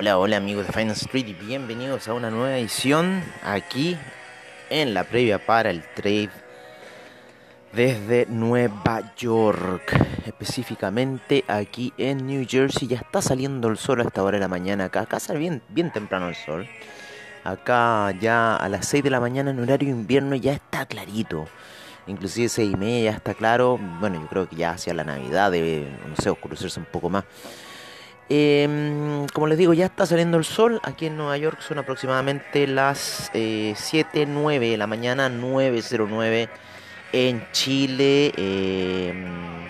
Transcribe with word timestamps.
Hola, 0.00 0.16
hola, 0.16 0.38
amigos 0.38 0.66
de 0.66 0.72
Finance 0.72 1.04
Street 1.04 1.28
y 1.28 1.34
bienvenidos 1.34 2.08
a 2.08 2.14
una 2.14 2.30
nueva 2.30 2.56
edición 2.56 3.22
aquí 3.44 3.98
en 4.70 4.94
la 4.94 5.04
previa 5.04 5.44
para 5.44 5.68
el 5.68 5.82
trade 5.94 6.30
desde 7.74 8.24
Nueva 8.24 9.12
York, 9.14 9.94
específicamente 10.24 11.44
aquí 11.48 11.92
en 11.98 12.26
New 12.26 12.46
Jersey. 12.48 12.88
Ya 12.88 12.96
está 12.96 13.20
saliendo 13.20 13.68
el 13.68 13.76
sol 13.76 14.00
a 14.00 14.04
esta 14.04 14.22
hora 14.22 14.38
de 14.38 14.40
la 14.40 14.48
mañana 14.48 14.86
acá, 14.86 15.02
acá 15.02 15.20
sale 15.20 15.38
bien, 15.38 15.60
bien 15.68 15.92
temprano 15.92 16.30
el 16.30 16.34
sol. 16.34 16.66
Acá 17.44 18.10
ya 18.18 18.56
a 18.56 18.70
las 18.70 18.86
6 18.86 19.04
de 19.04 19.10
la 19.10 19.20
mañana 19.20 19.50
en 19.50 19.60
horario 19.60 19.90
invierno 19.90 20.34
ya 20.34 20.54
está 20.54 20.86
clarito. 20.86 21.46
Inclusive 22.06 22.48
6 22.48 22.72
y 22.72 22.76
media 22.78 23.10
ya 23.10 23.16
está 23.18 23.34
claro. 23.34 23.78
Bueno, 24.00 24.18
yo 24.18 24.26
creo 24.28 24.48
que 24.48 24.56
ya 24.56 24.70
hacia 24.70 24.94
la 24.94 25.04
Navidad 25.04 25.50
debe, 25.50 25.90
no 26.08 26.16
sé, 26.16 26.30
oscurecerse 26.30 26.80
un 26.80 26.86
poco 26.86 27.10
más. 27.10 27.24
Em, 28.32 29.26
como 29.34 29.48
les 29.48 29.58
digo, 29.58 29.74
ya 29.74 29.86
está 29.86 30.06
saliendo 30.06 30.38
el 30.38 30.44
sol. 30.44 30.80
Aquí 30.84 31.06
en 31.06 31.16
Nueva 31.16 31.36
York 31.36 31.60
son 31.60 31.78
aproximadamente 31.78 32.68
las 32.68 33.28
eh, 33.34 33.74
7.09 33.76 34.70
de 34.70 34.76
la 34.76 34.86
mañana, 34.86 35.28
9.09 35.28 36.48
en 37.12 37.44
Chile. 37.50 38.32
Em, 38.36 39.68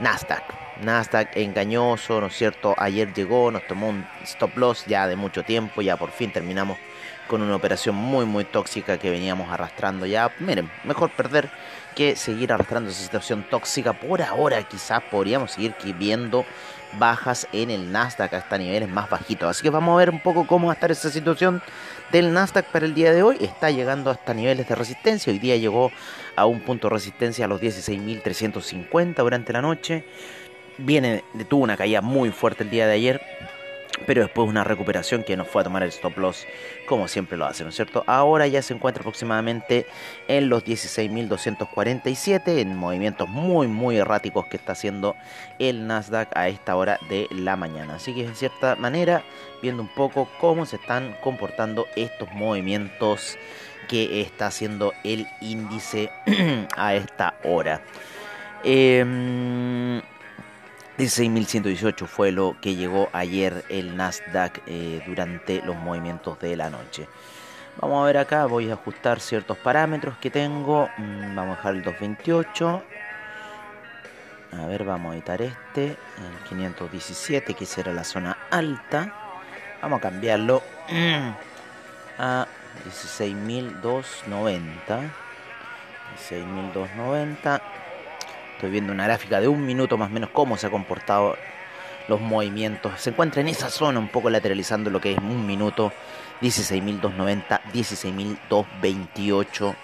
Nasdaq. 0.00 0.42
Nasdaq 0.82 1.36
engañoso, 1.36 2.18
¿no 2.18 2.28
es 2.28 2.34
cierto? 2.34 2.74
Ayer 2.78 3.12
llegó, 3.12 3.50
nos 3.50 3.66
tomó 3.66 3.90
un 3.90 4.06
stop 4.24 4.56
loss 4.56 4.86
ya 4.86 5.06
de 5.06 5.16
mucho 5.16 5.42
tiempo, 5.42 5.82
ya 5.82 5.98
por 5.98 6.10
fin 6.10 6.32
terminamos 6.32 6.78
con 7.28 7.42
una 7.42 7.56
operación 7.56 7.94
muy 7.94 8.24
muy 8.24 8.44
tóxica 8.44 8.98
que 8.98 9.10
veníamos 9.10 9.50
arrastrando 9.52 10.06
ya. 10.06 10.32
Miren, 10.38 10.70
mejor 10.84 11.10
perder 11.10 11.50
que 11.96 12.14
seguir 12.14 12.52
arrastrando 12.52 12.90
esa 12.90 13.02
situación 13.02 13.44
tóxica. 13.50 13.94
Por 13.94 14.22
ahora 14.22 14.62
quizás 14.62 15.02
podríamos 15.10 15.52
seguir 15.52 15.74
viendo 15.98 16.44
bajas 16.98 17.48
en 17.52 17.70
el 17.70 17.90
Nasdaq 17.90 18.34
hasta 18.34 18.58
niveles 18.58 18.88
más 18.88 19.10
bajitos. 19.10 19.48
Así 19.48 19.62
que 19.62 19.70
vamos 19.70 19.94
a 19.94 19.98
ver 19.98 20.10
un 20.10 20.20
poco 20.20 20.46
cómo 20.46 20.68
va 20.68 20.74
a 20.74 20.76
estar 20.76 20.92
esa 20.92 21.10
situación 21.10 21.62
del 22.12 22.32
Nasdaq 22.32 22.66
para 22.66 22.86
el 22.86 22.94
día 22.94 23.12
de 23.12 23.22
hoy. 23.22 23.38
Está 23.40 23.70
llegando 23.70 24.10
hasta 24.10 24.34
niveles 24.34 24.68
de 24.68 24.74
resistencia. 24.74 25.32
Hoy 25.32 25.38
día 25.38 25.56
llegó 25.56 25.90
a 26.36 26.46
un 26.46 26.60
punto 26.60 26.88
de 26.88 26.94
resistencia 26.94 27.46
a 27.46 27.48
los 27.48 27.60
16.350 27.60 29.16
durante 29.16 29.52
la 29.54 29.62
noche. 29.62 30.04
Viene, 30.78 31.24
tuvo 31.48 31.64
una 31.64 31.78
caída 31.78 32.02
muy 32.02 32.30
fuerte 32.30 32.62
el 32.62 32.70
día 32.70 32.86
de 32.86 32.92
ayer 32.92 33.22
pero 34.06 34.22
después 34.22 34.48
una 34.48 34.64
recuperación 34.64 35.24
que 35.24 35.36
nos 35.36 35.48
fue 35.48 35.60
a 35.60 35.64
tomar 35.64 35.82
el 35.82 35.88
stop 35.90 36.16
loss 36.18 36.46
como 36.86 37.08
siempre 37.08 37.36
lo 37.36 37.44
hace, 37.44 37.64
¿no 37.64 37.70
es 37.70 37.76
cierto? 37.76 38.04
Ahora 38.06 38.46
ya 38.46 38.62
se 38.62 38.74
encuentra 38.74 39.02
aproximadamente 39.02 39.86
en 40.28 40.48
los 40.48 40.64
16.247 40.64 42.58
en 42.58 42.76
movimientos 42.76 43.28
muy 43.28 43.66
muy 43.66 43.96
erráticos 43.96 44.46
que 44.46 44.56
está 44.56 44.72
haciendo 44.72 45.16
el 45.58 45.86
Nasdaq 45.86 46.28
a 46.36 46.48
esta 46.48 46.76
hora 46.76 46.98
de 47.08 47.26
la 47.30 47.56
mañana. 47.56 47.96
Así 47.96 48.14
que 48.14 48.24
en 48.24 48.34
cierta 48.34 48.76
manera 48.76 49.22
viendo 49.62 49.82
un 49.82 49.88
poco 49.94 50.28
cómo 50.40 50.66
se 50.66 50.76
están 50.76 51.16
comportando 51.22 51.86
estos 51.96 52.32
movimientos 52.32 53.36
que 53.88 54.20
está 54.20 54.46
haciendo 54.46 54.92
el 55.04 55.26
índice 55.40 56.10
a 56.76 56.94
esta 56.94 57.34
hora. 57.44 57.82
Eh, 58.64 60.02
16.118 60.98 62.06
fue 62.06 62.32
lo 62.32 62.56
que 62.60 62.74
llegó 62.74 63.10
ayer 63.12 63.64
el 63.68 63.98
Nasdaq 63.98 64.62
eh, 64.66 65.02
durante 65.06 65.60
los 65.60 65.76
movimientos 65.76 66.40
de 66.40 66.56
la 66.56 66.70
noche. 66.70 67.06
Vamos 67.78 68.02
a 68.02 68.06
ver 68.06 68.16
acá, 68.16 68.46
voy 68.46 68.70
a 68.70 68.74
ajustar 68.74 69.20
ciertos 69.20 69.58
parámetros 69.58 70.16
que 70.16 70.30
tengo. 70.30 70.88
Mm, 70.96 71.36
vamos 71.36 71.52
a 71.52 71.56
dejar 71.58 71.74
el 71.74 71.82
228. 71.82 72.82
A 74.52 74.66
ver, 74.66 74.84
vamos 74.84 75.12
a 75.12 75.16
editar 75.16 75.42
este, 75.42 75.88
el 75.88 75.96
517, 76.48 77.52
que 77.52 77.66
será 77.66 77.92
la 77.92 78.04
zona 78.04 78.38
alta. 78.50 79.12
Vamos 79.82 79.98
a 79.98 80.00
cambiarlo 80.00 80.62
a 82.18 82.46
16.290. 82.86 85.10
16.290. 86.30 87.60
Estoy 88.56 88.70
viendo 88.70 88.90
una 88.90 89.04
gráfica 89.04 89.38
de 89.38 89.48
un 89.48 89.66
minuto 89.66 89.98
más 89.98 90.08
o 90.08 90.12
menos 90.14 90.30
cómo 90.30 90.56
se 90.56 90.66
ha 90.66 90.70
comportado 90.70 91.36
los 92.08 92.22
movimientos. 92.22 92.98
Se 92.98 93.10
encuentra 93.10 93.42
en 93.42 93.48
esa 93.48 93.68
zona 93.68 93.98
un 93.98 94.08
poco 94.08 94.30
lateralizando 94.30 94.88
lo 94.88 94.98
que 94.98 95.12
es 95.12 95.18
un 95.18 95.46
minuto. 95.46 95.92
16.290, 96.40 97.60
16.228. 98.50 99.76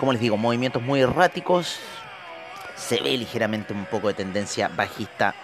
Como 0.00 0.12
les 0.12 0.20
digo, 0.20 0.36
movimientos 0.36 0.82
muy 0.82 1.00
erráticos. 1.00 1.78
Se 2.74 3.00
ve 3.00 3.16
ligeramente 3.16 3.72
un 3.72 3.84
poco 3.84 4.08
de 4.08 4.14
tendencia 4.14 4.66
bajista 4.66 5.36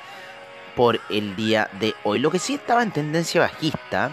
por 0.75 1.01
el 1.11 1.37
día 1.37 1.71
de 1.79 1.95
hoy. 2.03 2.19
Lo 2.19 2.33
que 2.33 2.41
sí 2.41 2.55
estaba 2.55 2.83
en 2.83 2.91
tendencia 2.91 3.41
bajista, 3.41 4.11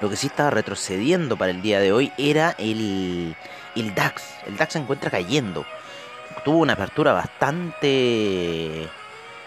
lo 0.00 0.08
que 0.08 0.16
sí 0.16 0.28
estaba 0.28 0.48
retrocediendo 0.48 1.36
para 1.36 1.50
el 1.50 1.60
día 1.60 1.80
de 1.80 1.92
hoy 1.92 2.12
era 2.16 2.54
el, 2.56 3.36
el 3.74 3.94
DAX. 3.94 4.22
El 4.46 4.56
DAX 4.56 4.72
se 4.72 4.78
encuentra 4.78 5.10
cayendo 5.10 5.66
tuvo 6.44 6.58
una 6.58 6.74
apertura 6.74 7.12
bastante 7.12 8.88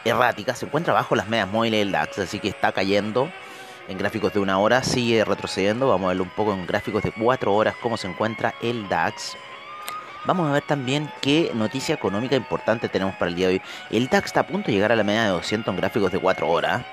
errática. 0.05 0.55
Se 0.55 0.65
encuentra 0.65 0.93
bajo 0.93 1.15
las 1.15 1.27
medias 1.27 1.49
móviles 1.49 1.79
del 1.79 1.91
DAX, 1.91 2.19
así 2.19 2.39
que 2.39 2.47
está 2.49 2.71
cayendo. 2.71 3.31
En 3.87 3.97
gráficos 3.97 4.33
de 4.33 4.39
una 4.39 4.59
hora 4.59 4.83
sigue 4.83 5.25
retrocediendo. 5.25 5.87
Vamos 5.87 6.05
a 6.05 6.09
verlo 6.09 6.23
un 6.23 6.29
poco 6.29 6.53
en 6.53 6.67
gráficos 6.67 7.01
de 7.03 7.11
cuatro 7.11 7.55
horas 7.55 7.75
cómo 7.81 7.97
se 7.97 8.07
encuentra 8.07 8.53
el 8.61 8.87
DAX. 8.87 9.35
Vamos 10.25 10.49
a 10.49 10.53
ver 10.53 10.63
también 10.63 11.09
qué 11.21 11.51
noticia 11.55 11.95
económica 11.95 12.35
importante 12.35 12.89
tenemos 12.89 13.15
para 13.15 13.29
el 13.29 13.35
día 13.35 13.47
de 13.47 13.53
hoy. 13.53 13.61
El 13.89 14.09
DAX 14.09 14.27
está 14.27 14.41
a 14.41 14.47
punto 14.47 14.67
de 14.67 14.73
llegar 14.73 14.91
a 14.91 14.95
la 14.95 15.03
media 15.03 15.23
de 15.23 15.29
200 15.29 15.73
en 15.73 15.79
gráficos 15.79 16.11
de 16.11 16.19
4 16.19 16.47
horas. 16.47 16.85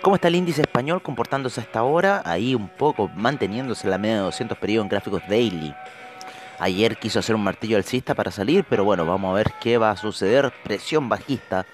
¿Cómo 0.02 0.16
está 0.16 0.28
el 0.28 0.36
índice 0.36 0.62
español 0.62 1.02
comportándose 1.02 1.60
hasta 1.60 1.80
ahora? 1.80 2.22
Ahí 2.24 2.54
un 2.54 2.68
poco 2.68 3.08
manteniéndose 3.14 3.86
en 3.86 3.90
la 3.90 3.98
media 3.98 4.16
de 4.16 4.22
200 4.22 4.56
periodos 4.56 4.86
en 4.86 4.88
gráficos 4.88 5.22
daily. 5.28 5.74
Ayer 6.58 6.96
quiso 6.96 7.18
hacer 7.18 7.34
un 7.34 7.44
martillo 7.44 7.76
alcista 7.76 8.14
para 8.14 8.30
salir, 8.30 8.64
pero 8.68 8.84
bueno, 8.84 9.04
vamos 9.04 9.30
a 9.30 9.34
ver 9.34 9.52
qué 9.60 9.78
va 9.78 9.90
a 9.90 9.96
suceder. 9.96 10.52
Presión 10.62 11.08
bajista 11.08 11.66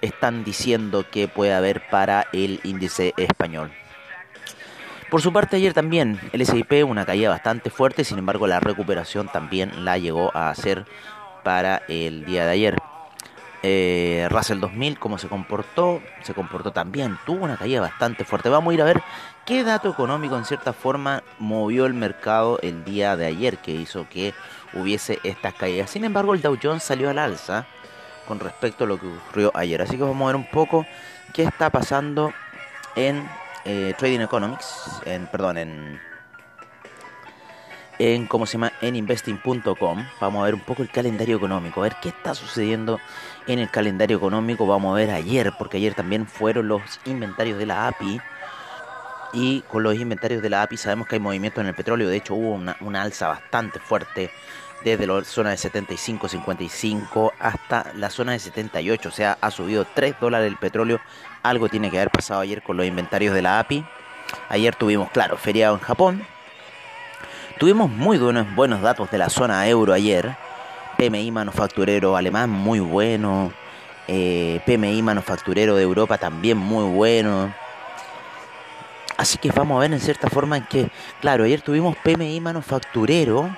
están 0.00 0.44
diciendo 0.44 1.04
que 1.10 1.28
puede 1.28 1.54
haber 1.54 1.88
para 1.88 2.26
el 2.32 2.60
índice 2.64 3.14
español. 3.16 3.70
Por 5.10 5.20
su 5.22 5.32
parte 5.32 5.56
ayer 5.56 5.74
también 5.74 6.20
el 6.32 6.40
S&P 6.40 6.84
una 6.84 7.04
caída 7.04 7.30
bastante 7.30 7.68
fuerte, 7.68 8.04
sin 8.04 8.18
embargo 8.18 8.46
la 8.46 8.60
recuperación 8.60 9.28
también 9.28 9.84
la 9.84 9.98
llegó 9.98 10.30
a 10.36 10.50
hacer 10.50 10.86
para 11.42 11.82
el 11.88 12.24
día 12.24 12.44
de 12.44 12.50
ayer. 12.52 12.76
Eh, 13.62 14.26
Russell 14.30 14.58
2000, 14.58 14.98
cómo 14.98 15.18
se 15.18 15.28
comportó, 15.28 16.00
se 16.22 16.32
comportó 16.32 16.72
también, 16.72 17.18
tuvo 17.26 17.44
una 17.44 17.56
caída 17.56 17.82
bastante 17.82 18.24
fuerte. 18.24 18.48
Vamos 18.48 18.70
a 18.70 18.74
ir 18.74 18.82
a 18.82 18.86
ver 18.86 19.02
qué 19.44 19.64
dato 19.64 19.90
económico 19.90 20.36
en 20.36 20.46
cierta 20.46 20.72
forma 20.72 21.22
movió 21.38 21.84
el 21.84 21.92
mercado 21.92 22.58
el 22.62 22.84
día 22.84 23.16
de 23.16 23.26
ayer 23.26 23.58
que 23.58 23.72
hizo 23.72 24.08
que 24.08 24.32
hubiese 24.72 25.18
estas 25.24 25.52
caídas. 25.54 25.90
Sin 25.90 26.04
embargo, 26.04 26.32
el 26.32 26.40
Dow 26.40 26.56
Jones 26.62 26.82
salió 26.82 27.10
al 27.10 27.18
alza 27.18 27.66
con 28.26 28.40
respecto 28.40 28.84
a 28.84 28.86
lo 28.86 28.98
que 28.98 29.08
ocurrió 29.08 29.50
ayer. 29.54 29.82
Así 29.82 29.96
que 29.96 30.04
vamos 30.04 30.22
a 30.22 30.26
ver 30.26 30.36
un 30.36 30.48
poco 30.50 30.86
qué 31.34 31.42
está 31.42 31.68
pasando 31.68 32.32
en 32.96 33.28
eh, 33.66 33.92
Trading 33.98 34.20
Economics, 34.20 35.02
en, 35.04 35.26
perdón, 35.26 35.58
en 35.58 36.00
en 38.00 38.26
cómo 38.26 38.46
se 38.46 38.54
llama 38.54 38.72
en 38.80 38.96
investing.com. 38.96 40.06
Vamos 40.20 40.40
a 40.40 40.44
ver 40.46 40.54
un 40.54 40.60
poco 40.60 40.82
el 40.82 40.88
calendario 40.88 41.36
económico, 41.36 41.80
a 41.80 41.82
ver 41.82 41.96
qué 42.00 42.08
está 42.08 42.34
sucediendo 42.34 42.98
en 43.46 43.58
el 43.58 43.70
calendario 43.70 44.16
económico. 44.16 44.66
Vamos 44.66 44.92
a 44.92 44.96
ver 44.96 45.10
ayer, 45.10 45.52
porque 45.58 45.76
ayer 45.76 45.92
también 45.94 46.26
fueron 46.26 46.66
los 46.66 46.80
inventarios 47.04 47.58
de 47.58 47.66
la 47.66 47.88
API. 47.88 48.18
Y 49.34 49.60
con 49.68 49.82
los 49.82 49.94
inventarios 49.96 50.40
de 50.40 50.48
la 50.48 50.62
API 50.62 50.78
sabemos 50.78 51.08
que 51.08 51.16
hay 51.16 51.20
movimiento 51.20 51.60
en 51.60 51.66
el 51.66 51.74
petróleo. 51.74 52.08
De 52.08 52.16
hecho, 52.16 52.34
hubo 52.34 52.54
una, 52.54 53.02
alza 53.02 53.28
bastante 53.28 53.78
fuerte 53.80 54.30
desde 54.82 55.06
la 55.06 55.22
zona 55.22 55.50
de 55.50 55.58
75, 55.58 56.26
55 56.26 57.34
hasta 57.38 57.92
la 57.96 58.08
zona 58.08 58.32
de 58.32 58.38
78. 58.38 59.10
O 59.10 59.12
sea, 59.12 59.36
ha 59.42 59.50
subido 59.50 59.86
3 59.94 60.14
dólares 60.18 60.48
el 60.48 60.56
petróleo. 60.56 61.00
Algo 61.42 61.68
tiene 61.68 61.90
que 61.90 61.98
haber 61.98 62.10
pasado 62.10 62.40
ayer 62.40 62.62
con 62.62 62.78
los 62.78 62.86
inventarios 62.86 63.34
de 63.34 63.42
la 63.42 63.58
API. 63.58 63.84
Ayer 64.48 64.74
tuvimos, 64.74 65.10
claro, 65.10 65.36
feriado 65.36 65.74
en 65.74 65.80
Japón 65.80 66.24
Tuvimos 67.60 67.90
muy 67.90 68.16
buenos, 68.16 68.54
buenos 68.54 68.80
datos 68.80 69.10
de 69.10 69.18
la 69.18 69.28
zona 69.28 69.68
euro 69.68 69.92
ayer. 69.92 70.34
PMI 70.96 71.30
manufacturero 71.30 72.16
alemán 72.16 72.48
muy 72.48 72.80
bueno. 72.80 73.52
Eh, 74.08 74.62
PMI 74.64 75.02
manufacturero 75.02 75.76
de 75.76 75.82
Europa 75.82 76.16
también 76.16 76.56
muy 76.56 76.84
bueno. 76.84 77.54
Así 79.18 79.36
que 79.36 79.52
vamos 79.52 79.76
a 79.76 79.80
ver 79.80 79.92
en 79.92 80.00
cierta 80.00 80.30
forma 80.30 80.56
en 80.56 80.64
que, 80.68 80.90
claro, 81.20 81.44
ayer 81.44 81.60
tuvimos 81.60 81.98
PMI 81.98 82.40
manufacturero 82.40 83.54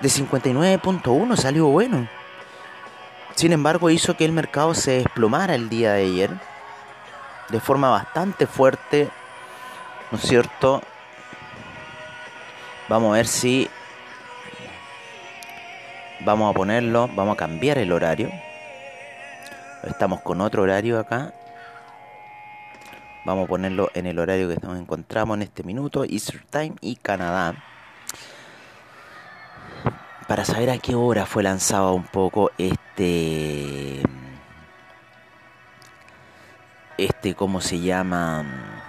de 0.00 0.08
59.1, 0.08 1.36
salió 1.36 1.66
bueno. 1.66 2.08
Sin 3.34 3.52
embargo, 3.52 3.90
hizo 3.90 4.16
que 4.16 4.24
el 4.24 4.32
mercado 4.32 4.72
se 4.72 4.92
desplomara 4.92 5.54
el 5.54 5.68
día 5.68 5.92
de 5.92 6.04
ayer 6.04 6.30
de 7.50 7.60
forma 7.60 7.90
bastante 7.90 8.46
fuerte, 8.46 9.10
¿no 10.10 10.16
es 10.16 10.24
cierto? 10.24 10.80
Vamos 12.88 13.12
a 13.12 13.16
ver 13.16 13.26
si 13.26 13.68
vamos 16.20 16.50
a 16.50 16.54
ponerlo, 16.56 17.08
vamos 17.14 17.34
a 17.34 17.36
cambiar 17.36 17.78
el 17.78 17.92
horario. 17.92 18.30
Estamos 19.84 20.20
con 20.20 20.40
otro 20.40 20.62
horario 20.62 20.98
acá. 20.98 21.32
Vamos 23.24 23.44
a 23.44 23.48
ponerlo 23.48 23.90
en 23.94 24.06
el 24.06 24.18
horario 24.18 24.48
que 24.48 24.56
nos 24.66 24.78
encontramos 24.78 25.36
en 25.36 25.42
este 25.42 25.62
minuto, 25.62 26.04
Easter 26.04 26.44
Time 26.50 26.74
y 26.80 26.96
Canadá. 26.96 27.54
Para 30.26 30.44
saber 30.44 30.70
a 30.70 30.78
qué 30.78 30.94
hora 30.94 31.26
fue 31.26 31.42
lanzado 31.42 31.94
un 31.94 32.04
poco 32.04 32.50
este 32.58 34.02
este, 36.98 37.34
¿cómo 37.34 37.60
se 37.60 37.80
llama? 37.80 38.81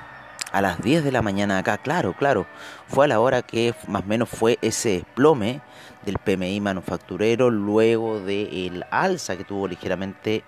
A 0.53 0.61
las 0.61 0.81
10 0.81 1.03
de 1.03 1.11
la 1.11 1.21
mañana 1.21 1.57
acá, 1.57 1.79
claro, 1.79 2.13
claro. 2.13 2.45
Fue 2.87 3.05
a 3.05 3.07
la 3.07 3.19
hora 3.19 3.41
que 3.41 3.73
más 3.87 4.03
o 4.03 4.05
menos 4.05 4.29
fue 4.29 4.59
ese 4.61 4.89
desplome 4.89 5.61
del 6.05 6.19
PMI 6.19 6.61
manufacturero 6.61 7.49
luego 7.49 8.19
del 8.19 8.85
alza 8.91 9.35
que 9.35 9.43
tuvo 9.43 9.67
ligeramente 9.67 10.43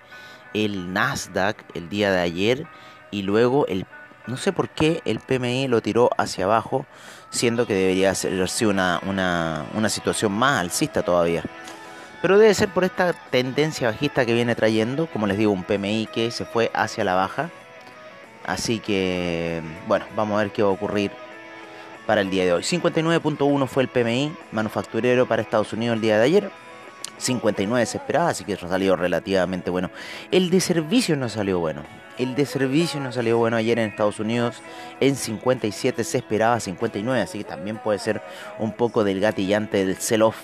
el 0.54 0.92
Nasdaq 0.92 1.56
el 1.74 1.88
día 1.88 2.12
de 2.12 2.20
ayer 2.20 2.66
y 3.10 3.22
luego 3.22 3.66
el 3.66 3.84
no 4.26 4.36
sé 4.36 4.52
por 4.52 4.68
qué 4.68 5.02
el 5.04 5.20
PMI 5.20 5.68
lo 5.68 5.80
tiró 5.80 6.10
hacia 6.18 6.44
abajo, 6.44 6.86
siendo 7.30 7.66
que 7.66 7.74
debería 7.74 8.14
ser 8.14 8.44
una, 8.66 9.00
una, 9.06 9.64
una 9.74 9.88
situación 9.88 10.32
más 10.32 10.60
alcista 10.60 11.02
todavía. 11.02 11.42
Pero 12.22 12.38
debe 12.38 12.54
ser 12.54 12.68
por 12.70 12.84
esta 12.84 13.12
tendencia 13.12 13.88
bajista 13.88 14.26
que 14.26 14.34
viene 14.34 14.54
trayendo, 14.54 15.06
como 15.06 15.26
les 15.26 15.38
digo, 15.38 15.52
un 15.52 15.64
PMI 15.64 16.08
que 16.12 16.30
se 16.30 16.44
fue 16.44 16.70
hacia 16.74 17.04
la 17.04 17.14
baja. 17.14 17.50
Así 18.46 18.78
que, 18.78 19.60
bueno, 19.88 20.06
vamos 20.14 20.36
a 20.36 20.44
ver 20.44 20.52
qué 20.52 20.62
va 20.62 20.68
a 20.68 20.72
ocurrir 20.72 21.10
para 22.06 22.20
el 22.20 22.30
día 22.30 22.44
de 22.44 22.52
hoy. 22.52 22.62
59.1 22.62 23.66
fue 23.66 23.82
el 23.82 23.88
PMI 23.88 24.32
manufacturero 24.52 25.26
para 25.26 25.42
Estados 25.42 25.72
Unidos 25.72 25.96
el 25.96 26.00
día 26.00 26.16
de 26.16 26.24
ayer. 26.24 26.50
59 27.18 27.84
se 27.86 27.98
esperaba, 27.98 28.28
así 28.28 28.44
que 28.44 28.52
eso 28.52 28.68
salió 28.68 28.94
relativamente 28.94 29.68
bueno. 29.70 29.90
El 30.30 30.50
de 30.50 30.60
servicios 30.60 31.18
no 31.18 31.28
salió 31.28 31.58
bueno. 31.58 31.82
El 32.18 32.36
de 32.36 32.46
servicios 32.46 33.02
no 33.02 33.10
salió 33.10 33.36
bueno 33.36 33.56
ayer 33.56 33.80
en 33.80 33.90
Estados 33.90 34.20
Unidos. 34.20 34.62
En 35.00 35.16
57 35.16 36.04
se 36.04 36.18
esperaba 36.18 36.60
59, 36.60 37.20
así 37.20 37.38
que 37.38 37.44
también 37.44 37.78
puede 37.78 37.98
ser 37.98 38.22
un 38.58 38.72
poco 38.72 39.02
del 39.02 39.20
gatillante 39.20 39.84
del 39.84 39.96
sell-off 39.96 40.36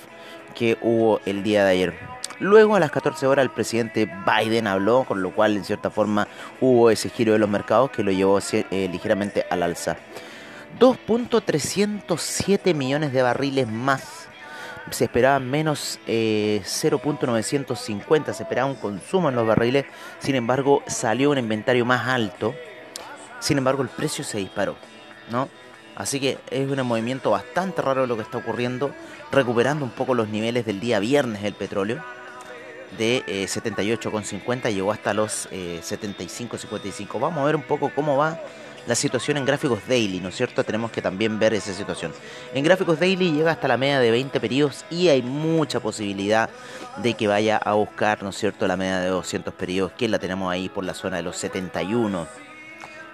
que 0.56 0.76
hubo 0.82 1.20
el 1.24 1.42
día 1.42 1.64
de 1.64 1.70
ayer. 1.70 1.94
Luego 2.38 2.76
a 2.76 2.80
las 2.80 2.90
14 2.90 3.26
horas 3.26 3.44
el 3.44 3.50
presidente 3.50 4.10
Biden 4.26 4.66
habló, 4.66 5.04
con 5.04 5.22
lo 5.22 5.34
cual 5.34 5.56
en 5.56 5.64
cierta 5.64 5.90
forma 5.90 6.28
hubo 6.60 6.90
ese 6.90 7.08
giro 7.08 7.32
de 7.32 7.38
los 7.38 7.48
mercados 7.48 7.90
que 7.90 8.02
lo 8.02 8.10
llevó 8.10 8.38
eh, 8.52 8.88
ligeramente 8.90 9.46
al 9.50 9.62
alza. 9.62 9.96
2.307 10.78 12.74
millones 12.74 13.12
de 13.12 13.22
barriles 13.22 13.68
más. 13.68 14.28
Se 14.90 15.04
esperaba 15.04 15.38
menos 15.38 16.00
0.950, 16.06 18.28
eh, 18.28 18.34
se 18.34 18.42
esperaba 18.42 18.68
un 18.68 18.74
consumo 18.74 19.28
en 19.28 19.36
los 19.36 19.46
barriles, 19.46 19.84
sin 20.18 20.34
embargo 20.34 20.82
salió 20.88 21.30
un 21.30 21.38
inventario 21.38 21.84
más 21.84 22.08
alto, 22.08 22.52
sin 23.38 23.58
embargo 23.58 23.82
el 23.82 23.88
precio 23.88 24.24
se 24.24 24.38
disparó, 24.38 24.74
¿no? 25.30 25.48
Así 25.94 26.18
que 26.18 26.38
es 26.50 26.68
un 26.68 26.84
movimiento 26.84 27.30
bastante 27.30 27.80
raro 27.80 28.08
lo 28.08 28.16
que 28.16 28.22
está 28.22 28.38
ocurriendo, 28.38 28.92
recuperando 29.30 29.84
un 29.84 29.92
poco 29.92 30.14
los 30.14 30.28
niveles 30.28 30.66
del 30.66 30.80
día 30.80 30.98
viernes 30.98 31.44
el 31.44 31.54
petróleo 31.54 32.02
de 32.98 33.24
78,50 33.26 34.66
eh, 34.66 34.74
llegó 34.74 34.92
hasta 34.92 35.14
los 35.14 35.48
75,55. 35.50 37.00
Eh, 37.00 37.06
Vamos 37.20 37.38
a 37.38 37.44
ver 37.44 37.56
un 37.56 37.62
poco 37.62 37.90
cómo 37.94 38.16
va 38.16 38.38
la 38.86 38.94
situación 38.94 39.36
en 39.36 39.44
gráficos 39.44 39.80
daily, 39.86 40.20
¿no 40.20 40.28
es 40.28 40.36
cierto? 40.36 40.64
Tenemos 40.64 40.90
que 40.90 41.00
también 41.00 41.38
ver 41.38 41.54
esa 41.54 41.72
situación. 41.72 42.12
En 42.52 42.64
gráficos 42.64 42.98
daily 42.98 43.32
llega 43.32 43.52
hasta 43.52 43.68
la 43.68 43.76
media 43.76 44.00
de 44.00 44.10
20 44.10 44.40
periodos 44.40 44.84
y 44.90 45.08
hay 45.08 45.22
mucha 45.22 45.80
posibilidad 45.80 46.50
de 46.96 47.14
que 47.14 47.28
vaya 47.28 47.58
a 47.58 47.74
buscar, 47.74 48.22
¿no 48.22 48.30
es 48.30 48.36
cierto?, 48.36 48.66
la 48.66 48.76
media 48.76 48.98
de 48.98 49.08
200 49.08 49.54
periodos, 49.54 49.92
que 49.92 50.08
la 50.08 50.18
tenemos 50.18 50.52
ahí 50.52 50.68
por 50.68 50.84
la 50.84 50.94
zona 50.94 51.18
de 51.18 51.22
los 51.22 51.36
71. 51.36 52.26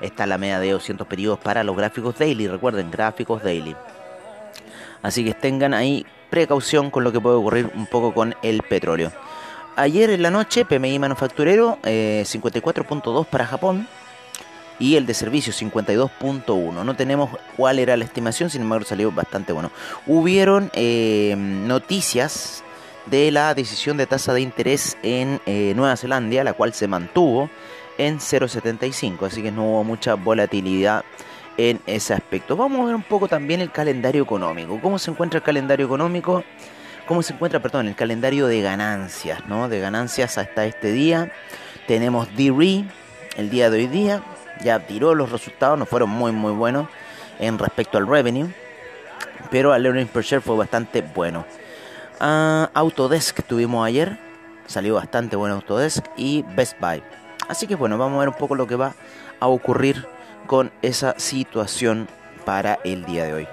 Está 0.01 0.27
la 0.27 0.39
media 0.39 0.59
de 0.61 0.71
200 0.71 1.07
periodos 1.07 1.39
para 1.39 1.65
los 1.65 1.77
gráficos 1.77 2.19
daily, 2.19 2.49
recuerden, 2.49 2.91
gráficos 2.91 3.43
daily. 3.43 3.77
Así 5.03 5.25
que 5.25 5.35
tengan 5.35 5.75
ahí 5.75 6.07
precaución 6.31 6.91
con 6.91 7.05
lo 7.05 7.13
que 7.13 7.21
puede 7.21 7.37
ocurrir 7.37 7.71
un 7.75 7.87
poco 7.87 8.15
con 8.15 8.35
el 8.43 8.63
petróleo. 8.63 9.13
Ayer 9.79 10.11
en 10.11 10.23
la 10.23 10.33
noche, 10.33 10.65
PMI 10.65 10.99
manufacturero 10.99 11.79
54.2 11.85 13.23
eh, 13.23 13.29
para 13.31 13.47
Japón 13.47 13.87
y 14.81 14.97
el 14.97 15.07
de 15.07 15.15
servicio 15.15 15.53
52.1. 15.53 16.85
No 16.85 16.97
tenemos 16.97 17.31
cuál 17.57 17.79
era 17.79 17.97
la 17.97 18.03
estimación, 18.03 18.51
sin 18.51 18.63
embargo 18.63 18.85
salió 18.85 19.13
bastante 19.13 19.53
bueno. 19.53 19.71
Hubieron 20.05 20.73
eh, 20.75 21.37
noticias 21.39 22.65
de 23.07 23.31
la 23.31 23.55
decisión 23.55 23.97
de 23.97 24.09
tasa 24.09 24.35
de 24.35 24.41
interés 24.41 24.99
en 25.05 25.41
eh, 25.47 25.75
Nueva 25.77 25.97
Zelanda, 25.97 26.43
la 26.43 26.55
cual 26.55 26.73
se 26.75 26.89
mantuvo 26.89 27.49
en 27.99 28.19
0.75, 28.19 29.27
así 29.29 29.45
que 29.45 29.53
no 29.53 29.65
hubo 29.65 29.85
mucha 29.85 30.15
volatilidad 30.15 31.05
en 31.57 31.81
ese 31.87 32.15
aspecto. 32.15 32.57
Vamos 32.57 32.81
a 32.81 32.87
ver 32.87 32.97
un 32.97 33.05
poco 33.05 33.29
también 33.29 33.61
el 33.61 33.71
calendario 33.71 34.25
económico. 34.25 34.81
¿Cómo 34.83 34.99
se 34.99 35.13
encuentra 35.13 35.39
el 35.39 35.45
calendario 35.45 35.87
económico? 35.87 36.43
Cómo 37.09 37.23
se 37.23 37.33
encuentra, 37.33 37.59
perdón, 37.61 37.89
el 37.89 37.97
calendario 37.97 38.47
de 38.47 38.61
ganancias, 38.61 39.47
¿no? 39.49 39.71
De 39.71 39.81
ganancias 39.81 40.37
hasta 40.37 40.67
este 40.67 40.93
día. 40.93 41.33
Tenemos 41.87 42.29
D-RE 42.37 42.85
el 43.37 43.49
día 43.49 43.71
de 43.71 43.79
hoy 43.79 43.87
día, 43.87 44.23
ya 44.63 44.79
tiró 44.87 45.15
los 45.15 45.33
resultados, 45.33 45.79
no 45.79 45.87
fueron 45.87 46.11
muy 46.11 46.33
muy 46.33 46.53
buenos 46.53 46.87
en 47.39 47.59
respecto 47.59 47.97
al 47.97 48.07
revenue, 48.07 48.53
pero 49.51 49.75
el 49.75 49.87
earnings 49.87 50.11
per 50.11 50.23
share 50.23 50.43
fue 50.43 50.57
bastante 50.57 51.01
bueno. 51.01 51.47
Ah, 52.21 52.71
Autodesk 52.75 53.43
tuvimos 53.45 53.87
ayer, 53.87 54.19
salió 54.67 54.97
bastante 54.97 55.35
bueno 55.35 55.55
Autodesk 55.55 56.05
y 56.17 56.45
Best 56.55 56.79
Buy. 56.79 57.03
Así 57.49 57.67
que 57.67 57.75
bueno, 57.75 57.97
vamos 57.97 58.17
a 58.17 58.21
ver 58.21 58.29
un 58.29 58.35
poco 58.35 58.55
lo 58.55 58.67
que 58.67 58.77
va 58.77 58.95
a 59.41 59.47
ocurrir 59.47 60.07
con 60.47 60.71
esa 60.83 61.15
situación 61.19 62.07
para 62.45 62.81
el 62.85 63.07
día 63.07 63.25
de 63.25 63.33
hoy. 63.33 63.49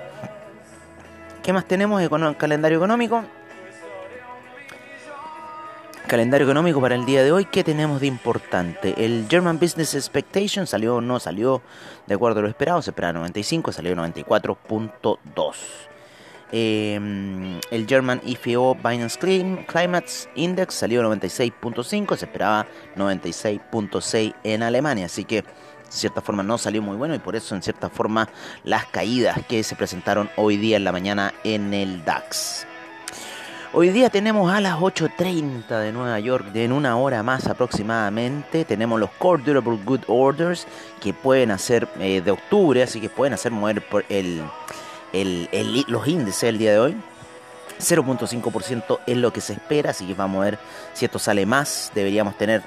¿Qué 1.41 1.53
más 1.53 1.65
tenemos 1.65 2.01
en 2.01 2.33
calendario 2.33 2.79
económico? 2.79 3.23
Calendario 6.07 6.45
económico 6.45 6.79
para 6.79 6.93
el 6.93 7.05
día 7.05 7.23
de 7.23 7.31
hoy, 7.31 7.45
¿qué 7.45 7.63
tenemos 7.63 7.99
de 7.99 8.07
importante? 8.07 8.93
El 9.03 9.25
German 9.27 9.57
Business 9.57 9.95
Expectation 9.95 10.67
salió 10.67 10.97
o 10.97 11.01
no 11.01 11.19
salió 11.19 11.63
de 12.05 12.13
acuerdo 12.13 12.39
a 12.39 12.43
lo 12.43 12.49
esperado, 12.49 12.81
se 12.81 12.91
esperaba 12.91 13.13
95, 13.13 13.71
salió 13.71 13.95
94.2. 13.95 15.55
Em, 16.51 17.59
el 17.71 17.87
German 17.87 18.21
IFO 18.23 18.75
Binance 18.75 19.17
Climate 19.19 20.11
Index 20.35 20.75
salió 20.75 21.01
96.5, 21.01 22.15
se 22.15 22.25
esperaba 22.25 22.67
96.6 22.95 24.35
en 24.43 24.61
Alemania, 24.61 25.07
así 25.07 25.25
que 25.25 25.41
de 25.41 25.47
cierta 25.89 26.21
forma 26.21 26.43
no 26.43 26.59
salió 26.59 26.83
muy 26.83 26.97
bueno 26.97 27.15
y 27.15 27.19
por 27.19 27.35
eso 27.35 27.55
en 27.55 27.63
cierta 27.63 27.89
forma 27.89 28.29
las 28.63 28.85
caídas 28.85 29.39
que 29.47 29.63
se 29.63 29.75
presentaron 29.75 30.29
hoy 30.35 30.57
día 30.57 30.77
en 30.77 30.83
la 30.83 30.91
mañana 30.91 31.33
en 31.43 31.73
el 31.73 32.05
DAX. 32.05 32.67
Hoy 33.77 33.89
día 33.89 34.09
tenemos 34.09 34.49
a 34.53 34.61
las 34.61 34.75
8.30 34.75 35.67
de 35.67 35.91
Nueva 35.91 36.17
York, 36.21 36.45
en 36.53 36.71
una 36.71 36.95
hora 36.95 37.21
más 37.23 37.45
aproximadamente, 37.47 38.63
tenemos 38.63 38.97
los 38.97 39.09
Core 39.09 39.43
Durable 39.43 39.77
Good 39.83 40.03
Orders 40.07 40.65
que 41.01 41.13
pueden 41.13 41.51
hacer 41.51 41.85
eh, 41.99 42.21
de 42.21 42.31
octubre, 42.31 42.81
así 42.81 43.01
que 43.01 43.09
pueden 43.09 43.33
hacer 43.33 43.51
mover 43.51 43.85
por 43.85 44.05
el, 44.07 44.41
los 45.89 46.07
índices 46.07 46.43
el 46.43 46.57
día 46.57 46.71
de 46.71 46.79
hoy. 46.79 46.95
0.5% 47.77 48.99
es 49.05 49.17
lo 49.17 49.33
que 49.33 49.41
se 49.41 49.51
espera, 49.51 49.89
así 49.89 50.07
que 50.07 50.13
vamos 50.13 50.39
a 50.39 50.45
ver 50.45 50.59
si 50.93 51.03
esto 51.03 51.19
sale 51.19 51.45
más. 51.45 51.91
Deberíamos 51.93 52.37
tener 52.37 52.63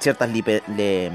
ciertas 0.00 0.32
de, 0.32 1.12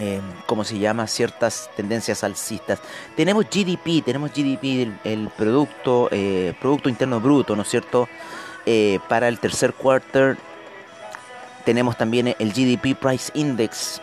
eh, 0.00 0.22
¿cómo 0.46 0.64
se 0.64 0.78
llama? 0.78 1.06
Ciertas 1.06 1.68
tendencias 1.76 2.24
alcistas. 2.24 2.80
Tenemos 3.14 3.44
GDP, 3.44 4.02
tenemos 4.02 4.30
GDP, 4.32 4.90
el, 5.04 5.28
Producto, 5.36 6.08
eh, 6.10 6.54
Producto 6.58 6.88
Interno 6.88 7.20
Bruto, 7.20 7.54
¿no 7.54 7.62
es 7.62 7.68
cierto? 7.68 8.08
Eh, 8.64 8.98
para 9.08 9.28
el 9.28 9.38
tercer 9.38 9.74
quarter 9.74 10.38
tenemos 11.64 11.98
también 11.98 12.34
el 12.38 12.52
GDP 12.52 12.98
Price 12.98 13.30
Index 13.34 14.00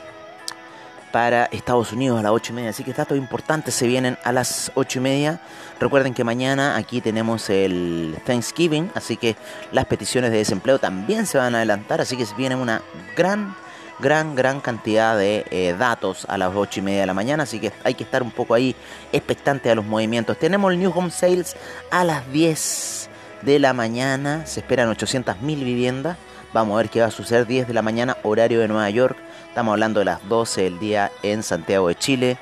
para 1.12 1.46
Estados 1.46 1.92
Unidos 1.92 2.20
a 2.20 2.22
las 2.22 2.32
8 2.32 2.52
y 2.52 2.56
media. 2.56 2.70
Así 2.70 2.84
que 2.84 2.94
datos 2.94 3.18
importantes 3.18 3.74
se 3.74 3.88
vienen 3.88 4.20
a 4.24 4.32
las 4.32 4.72
8 4.76 5.00
y 5.00 5.02
media. 5.02 5.42
Recuerden 5.80 6.14
que 6.14 6.24
mañana 6.24 6.76
aquí 6.76 7.02
tenemos 7.02 7.50
el 7.50 8.16
Thanksgiving, 8.24 8.92
así 8.94 9.18
que 9.18 9.36
las 9.72 9.86
peticiones 9.86 10.30
de 10.30 10.38
desempleo 10.38 10.78
también 10.78 11.26
se 11.26 11.40
van 11.40 11.56
a 11.56 11.58
adelantar. 11.58 12.02
Así 12.02 12.16
que 12.16 12.26
viene 12.38 12.56
una 12.56 12.84
gran 13.16 13.56
gran, 14.00 14.36
gran 14.36 14.60
cantidad 14.62 15.18
de 15.18 15.46
eh, 15.50 15.76
datos 15.78 16.26
a 16.30 16.38
las 16.38 16.56
8 16.56 16.80
y 16.80 16.84
media 16.84 17.02
de 17.02 17.08
la 17.08 17.14
mañana, 17.14 17.44
así 17.44 17.60
que 17.60 17.72
hay 17.84 17.94
que 17.94 18.04
estar 18.04 18.24
un 18.24 18.32
poco 18.32 18.54
ahí 18.54 18.76
expectante 19.12 19.70
a 19.70 19.76
los 19.76 19.86
movimientos. 19.86 20.38
Tenemos 20.38 20.72
el 20.72 20.80
New 20.80 20.92
Home 20.96 21.12
Sales 21.12 21.56
a 21.92 22.04
las 22.04 22.32
10 22.32 23.10
de 23.42 23.60
la 23.60 23.74
mañana, 23.74 24.46
se 24.46 24.60
esperan 24.60 24.90
800.000 24.90 25.38
viviendas. 25.42 26.18
Vamos 26.54 26.76
a 26.76 26.78
ver 26.78 26.90
qué 26.90 27.02
va 27.02 27.08
a 27.08 27.12
suceder 27.12 27.46
10 27.46 27.68
de 27.68 27.74
la 27.74 27.82
mañana, 27.82 28.18
horario 28.24 28.60
de 28.60 28.68
Nueva 28.68 28.90
York. 28.90 29.18
Estamos 29.50 29.74
hablando 29.74 30.00
de 30.00 30.06
las 30.06 30.28
12 30.28 30.64
del 30.64 30.80
día 30.80 31.12
en 31.24 31.44
Santiago 31.44 31.88
de 31.88 31.96
Chile. 31.96 32.38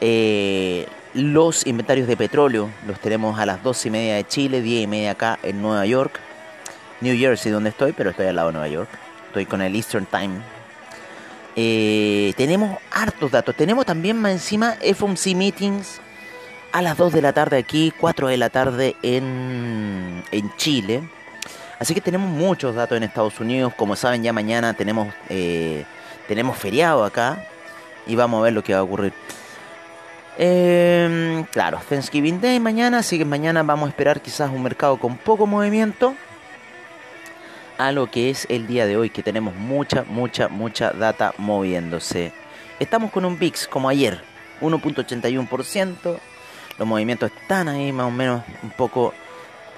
Eh, 0.00 0.86
los 1.14 1.66
inventarios 1.66 2.06
de 2.06 2.16
petróleo 2.16 2.70
los 2.86 3.00
tenemos 3.00 3.38
a 3.38 3.46
las 3.46 3.62
12 3.62 3.88
y 3.88 3.90
media 3.90 4.14
de 4.16 4.26
Chile, 4.26 4.62
10 4.62 4.84
y 4.84 4.86
media 4.86 5.12
acá 5.12 5.38
en 5.42 5.60
Nueva 5.62 5.84
York, 5.86 6.20
New 7.00 7.16
Jersey 7.16 7.50
donde 7.50 7.70
estoy, 7.70 7.92
pero 7.92 8.10
estoy 8.10 8.26
al 8.26 8.36
lado 8.36 8.48
de 8.48 8.52
Nueva 8.52 8.68
York. 8.68 8.90
Estoy 9.26 9.46
con 9.46 9.62
el 9.62 9.74
Eastern 9.74 10.06
Time. 10.06 10.59
Eh, 11.56 12.32
tenemos 12.36 12.78
hartos 12.90 13.30
datos. 13.30 13.54
Tenemos 13.54 13.86
también 13.86 14.16
más 14.16 14.32
encima 14.32 14.76
FOMC 14.94 15.34
Meetings 15.34 16.00
a 16.72 16.82
las 16.82 16.96
2 16.96 17.12
de 17.12 17.22
la 17.22 17.32
tarde 17.32 17.58
aquí, 17.58 17.92
4 17.98 18.28
de 18.28 18.36
la 18.36 18.50
tarde 18.50 18.96
en, 19.02 20.22
en 20.30 20.56
Chile. 20.56 21.02
Así 21.78 21.94
que 21.94 22.00
tenemos 22.00 22.28
muchos 22.28 22.74
datos 22.74 22.96
en 22.96 23.02
Estados 23.02 23.40
Unidos. 23.40 23.72
Como 23.76 23.96
saben, 23.96 24.22
ya 24.22 24.32
mañana 24.32 24.74
tenemos, 24.74 25.12
eh, 25.28 25.84
tenemos 26.28 26.56
feriado 26.56 27.04
acá 27.04 27.44
y 28.06 28.14
vamos 28.14 28.40
a 28.40 28.44
ver 28.44 28.52
lo 28.52 28.62
que 28.62 28.74
va 28.74 28.80
a 28.80 28.82
ocurrir. 28.82 29.12
Eh, 30.38 31.44
claro, 31.50 31.80
Thanksgiving 31.88 32.40
Day 32.40 32.60
mañana, 32.60 32.98
así 32.98 33.18
que 33.18 33.24
mañana 33.24 33.62
vamos 33.62 33.88
a 33.88 33.90
esperar 33.90 34.20
quizás 34.20 34.50
un 34.50 34.62
mercado 34.62 34.98
con 34.98 35.16
poco 35.16 35.46
movimiento 35.46 36.14
a 37.80 37.92
lo 37.92 38.10
que 38.10 38.28
es 38.28 38.46
el 38.50 38.66
día 38.66 38.84
de 38.86 38.98
hoy, 38.98 39.08
que 39.08 39.22
tenemos 39.22 39.54
mucha, 39.54 40.04
mucha, 40.06 40.48
mucha 40.48 40.90
data 40.90 41.32
moviéndose. 41.38 42.30
Estamos 42.78 43.10
con 43.10 43.24
un 43.24 43.38
VIX 43.38 43.68
como 43.68 43.88
ayer, 43.88 44.22
1.81%. 44.60 46.18
Los 46.78 46.86
movimientos 46.86 47.32
están 47.34 47.68
ahí 47.68 47.90
más 47.90 48.06
o 48.06 48.10
menos 48.10 48.42
un 48.62 48.70
poco 48.72 49.14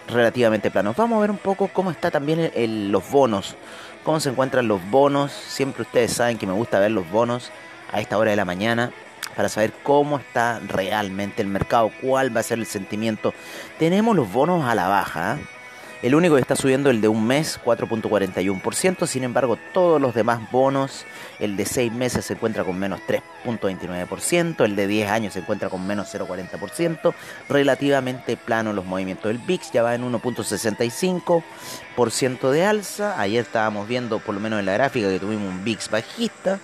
relativamente 0.09 0.69
planos. 0.69 0.97
Vamos 0.97 1.19
a 1.19 1.21
ver 1.21 1.31
un 1.31 1.39
poco 1.39 1.69
cómo 1.69 1.93
está 1.93 2.11
también 2.11 2.51
los 2.91 3.09
bonos, 3.09 3.57
cómo 4.03 4.19
se 4.19 4.31
encuentran 4.31 4.67
los 4.67 4.85
bonos. 4.91 5.31
Siempre 5.31 5.83
ustedes 5.83 6.13
saben 6.13 6.39
que 6.39 6.47
me 6.49 6.55
gusta 6.55 6.81
ver 6.81 6.91
los 6.91 7.09
bonos 7.09 7.53
a 7.93 8.01
esta 8.01 8.19
hora 8.19 8.33
de 8.33 8.37
la 8.37 8.45
mañana 8.45 8.91
para 9.37 9.49
saber 9.49 9.73
cómo 9.85 10.19
está 10.19 10.59
realmente 10.67 11.41
el 11.41 11.47
mercado, 11.47 11.93
cuál 12.01 12.37
va 12.37 12.41
a 12.41 12.43
ser 12.43 12.59
el 12.59 12.67
sentimiento. 12.67 13.33
Tenemos 13.79 14.17
los 14.17 14.33
bonos 14.33 14.65
a 14.65 14.75
la 14.75 14.89
baja. 14.89 15.37
¿eh? 15.37 15.62
El 16.03 16.15
único 16.17 16.35
que 16.35 16.41
está 16.41 16.57
subiendo 16.57 16.91
el 16.91 17.01
de 17.01 17.07
un 17.07 17.25
mes, 17.25 17.61
4.41%. 17.65 19.07
Sin 19.07 19.23
embargo, 19.23 19.57
todos 19.73 20.01
los 20.01 20.15
demás 20.15 20.41
bonos, 20.51 21.07
el 21.39 21.57
de 21.57 21.65
6 21.65 21.93
meses 21.93 22.25
se 22.25 22.33
encuentra 22.33 22.65
con 22.65 22.77
menos 22.77 23.01
3.29%, 23.07 24.65
el 24.65 24.75
de 24.75 24.89
10 24.89 25.09
años 25.09 25.35
se 25.35 25.39
encuentra 25.39 25.69
con 25.69 25.87
menos 25.87 26.13
0.40%. 26.13 27.15
Relativamente 27.49 28.37
plano 28.37 28.73
los 28.73 28.85
movimientos. 28.85 29.29
del 29.29 29.39
VIX 29.39 29.71
ya 29.71 29.85
va 29.85 29.95
en 29.95 30.13
1.65% 30.13 32.51
de 32.51 32.65
alza. 32.65 33.21
Ayer 33.21 33.45
estábamos 33.45 33.87
viendo, 33.87 34.19
por 34.19 34.35
lo 34.35 34.41
menos 34.41 34.59
en 34.59 34.67
la 34.67 34.73
gráfica, 34.73 35.09
que 35.09 35.21
tuvimos 35.21 35.49
un 35.49 35.63
VIX 35.63 35.89
bajista 35.89 36.59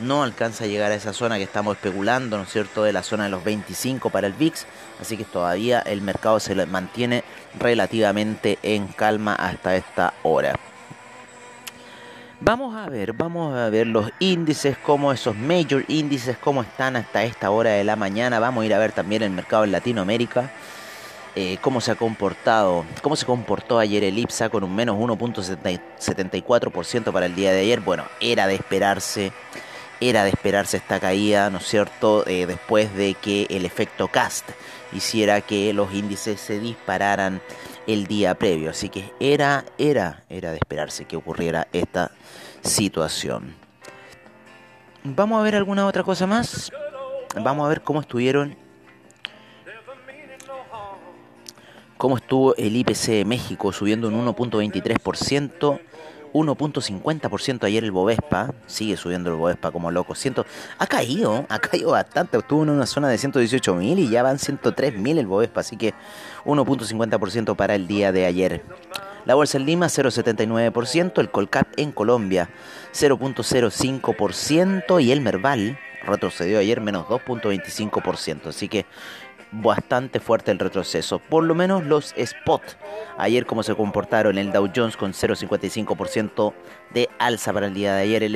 no 0.00 0.22
alcanza 0.22 0.64
a 0.64 0.66
llegar 0.66 0.92
a 0.92 0.94
esa 0.94 1.12
zona 1.12 1.36
que 1.36 1.44
estamos 1.44 1.76
especulando, 1.76 2.36
¿no 2.36 2.44
es 2.44 2.50
cierto?, 2.50 2.82
de 2.82 2.92
la 2.92 3.02
zona 3.02 3.24
de 3.24 3.30
los 3.30 3.44
25 3.44 4.10
para 4.10 4.26
el 4.26 4.32
VIX, 4.32 4.66
así 5.00 5.16
que 5.16 5.24
todavía 5.24 5.80
el 5.80 6.02
mercado 6.02 6.40
se 6.40 6.54
mantiene 6.66 7.24
relativamente 7.58 8.58
en 8.62 8.88
calma 8.88 9.34
hasta 9.34 9.76
esta 9.76 10.14
hora. 10.22 10.58
Vamos 12.42 12.74
a 12.74 12.88
ver, 12.88 13.12
vamos 13.12 13.54
a 13.54 13.68
ver 13.68 13.86
los 13.86 14.10
índices, 14.18 14.78
como 14.78 15.12
esos 15.12 15.36
major 15.36 15.84
índices, 15.88 16.38
cómo 16.38 16.62
están 16.62 16.96
hasta 16.96 17.22
esta 17.22 17.50
hora 17.50 17.72
de 17.72 17.84
la 17.84 17.96
mañana. 17.96 18.40
Vamos 18.40 18.62
a 18.62 18.66
ir 18.66 18.72
a 18.72 18.78
ver 18.78 18.92
también 18.92 19.22
el 19.22 19.28
mercado 19.30 19.64
en 19.64 19.72
Latinoamérica. 19.72 20.50
Eh, 21.36 21.58
cómo 21.60 21.82
se 21.82 21.90
ha 21.92 21.96
comportado, 21.96 22.86
cómo 23.02 23.14
se 23.14 23.26
comportó 23.26 23.78
ayer 23.78 24.04
el 24.04 24.18
IPSA 24.18 24.48
con 24.48 24.64
un 24.64 24.74
menos 24.74 24.96
1.74% 24.96 27.12
para 27.12 27.26
el 27.26 27.34
día 27.34 27.52
de 27.52 27.60
ayer. 27.60 27.80
Bueno, 27.80 28.04
era 28.20 28.46
de 28.46 28.54
esperarse 28.54 29.32
era 30.00 30.24
de 30.24 30.30
esperarse 30.30 30.78
esta 30.78 30.98
caída, 30.98 31.50
¿no 31.50 31.58
es 31.58 31.66
cierto?, 31.66 32.26
eh, 32.26 32.46
después 32.46 32.94
de 32.94 33.14
que 33.14 33.46
el 33.50 33.64
efecto 33.64 34.08
cast 34.08 34.48
hiciera 34.92 35.40
que 35.40 35.72
los 35.72 35.92
índices 35.92 36.40
se 36.40 36.58
dispararan 36.58 37.40
el 37.86 38.06
día 38.06 38.34
previo. 38.34 38.70
Así 38.70 38.88
que 38.88 39.12
era, 39.20 39.64
era, 39.78 40.24
era 40.28 40.50
de 40.50 40.56
esperarse 40.56 41.04
que 41.04 41.16
ocurriera 41.16 41.68
esta 41.72 42.10
situación. 42.62 43.54
Vamos 45.04 45.40
a 45.40 45.42
ver 45.42 45.56
alguna 45.56 45.86
otra 45.86 46.02
cosa 46.02 46.26
más. 46.26 46.70
Vamos 47.36 47.64
a 47.64 47.68
ver 47.68 47.82
cómo 47.82 48.00
estuvieron. 48.00 48.56
Cómo 51.96 52.16
estuvo 52.16 52.56
el 52.56 52.76
IPC 52.76 53.06
de 53.08 53.24
México 53.24 53.72
subiendo 53.72 54.08
un 54.08 54.26
1.23%. 54.26 55.80
1.50% 56.32 57.64
ayer 57.64 57.84
el 57.84 57.90
Bovespa, 57.90 58.54
sigue 58.66 58.96
subiendo 58.96 59.30
el 59.30 59.36
Bovespa 59.36 59.70
como 59.70 59.90
loco. 59.90 60.14
Siento, 60.14 60.46
ha 60.78 60.86
caído, 60.86 61.46
ha 61.48 61.58
caído 61.58 61.90
bastante, 61.90 62.38
estuvo 62.38 62.62
en 62.62 62.70
una 62.70 62.86
zona 62.86 63.08
de 63.08 63.16
118.000 63.16 63.98
y 63.98 64.08
ya 64.08 64.22
van 64.22 64.38
103.000 64.38 65.18
el 65.18 65.26
Bovespa, 65.26 65.60
así 65.60 65.76
que 65.76 65.94
1.50% 66.44 67.56
para 67.56 67.74
el 67.74 67.86
día 67.86 68.12
de 68.12 68.26
ayer. 68.26 68.64
La 69.26 69.34
bolsa 69.34 69.58
en 69.58 69.66
Lima 69.66 69.86
0.79%, 69.86 71.20
el 71.20 71.30
Colcap 71.30 71.68
en 71.76 71.92
Colombia 71.92 72.48
0.05% 72.92 75.02
y 75.02 75.12
el 75.12 75.20
Merval 75.20 75.78
retrocedió 76.04 76.58
ayer 76.58 76.80
menos 76.80 77.06
2.25%, 77.06 78.46
así 78.46 78.68
que 78.68 78.86
bastante 79.52 80.20
fuerte 80.20 80.50
el 80.50 80.58
retroceso. 80.58 81.18
Por 81.18 81.44
lo 81.44 81.54
menos 81.54 81.84
los 81.84 82.14
spot. 82.16 82.62
Ayer 83.18 83.46
como 83.46 83.62
se 83.62 83.74
comportaron 83.74 84.38
el 84.38 84.52
Dow 84.52 84.70
Jones 84.74 84.96
con 84.96 85.12
0,55% 85.12 86.52
de 86.92 87.08
alza 87.18 87.52
para 87.52 87.66
el 87.66 87.74
día 87.74 87.94
de 87.94 88.02
ayer, 88.02 88.22
el 88.22 88.34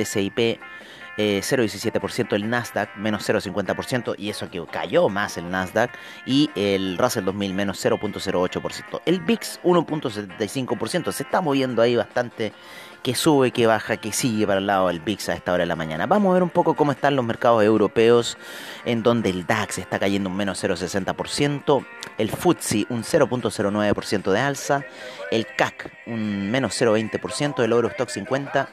SIP 1.17 1.59
0,17%, 1.61 2.33
eh, 2.33 2.35
el 2.35 2.49
Nasdaq 2.49 2.95
menos 2.97 3.27
0,50% 3.27 4.15
y 4.17 4.29
eso 4.29 4.49
que 4.49 4.63
cayó 4.65 5.09
más 5.09 5.37
el 5.37 5.49
Nasdaq 5.49 5.91
y 6.25 6.49
el 6.55 6.97
Russell 6.97 7.25
2000 7.25 7.53
menos 7.53 7.83
0,08%. 7.83 9.01
El 9.05 9.21
VIX 9.21 9.59
1,75%, 9.63 11.11
se 11.11 11.23
está 11.23 11.41
moviendo 11.41 11.81
ahí 11.81 11.95
bastante 11.95 12.53
que 13.01 13.13
sube, 13.13 13.51
que 13.51 13.67
baja, 13.67 13.97
que 13.97 14.11
sigue 14.11 14.47
para 14.47 14.59
el 14.59 14.65
lado 14.65 14.87
del 14.87 14.99
VIX 14.99 15.29
a 15.29 15.33
esta 15.35 15.53
hora 15.53 15.61
de 15.61 15.67
la 15.67 15.75
mañana. 15.75 16.07
Vamos 16.07 16.31
a 16.31 16.33
ver 16.33 16.43
un 16.43 16.49
poco 16.49 16.73
cómo 16.73 16.91
están 16.91 17.15
los 17.15 17.23
mercados 17.23 17.63
europeos, 17.63 18.35
en 18.83 19.03
donde 19.03 19.29
el 19.29 19.45
DAX 19.45 19.77
está 19.77 19.99
cayendo 19.99 20.27
un 20.27 20.35
menos 20.35 20.63
0,60%, 20.63 21.85
el 22.17 22.31
FTSE 22.31 22.87
un 22.89 23.03
0,09% 23.03 24.31
de 24.31 24.39
alza, 24.39 24.83
el 25.29 25.45
CAC 25.55 25.91
un 26.07 26.49
menos 26.49 26.81
0,20%, 26.81 27.63
el 27.63 27.71
Eurostock 27.71 28.09
50 28.09 28.69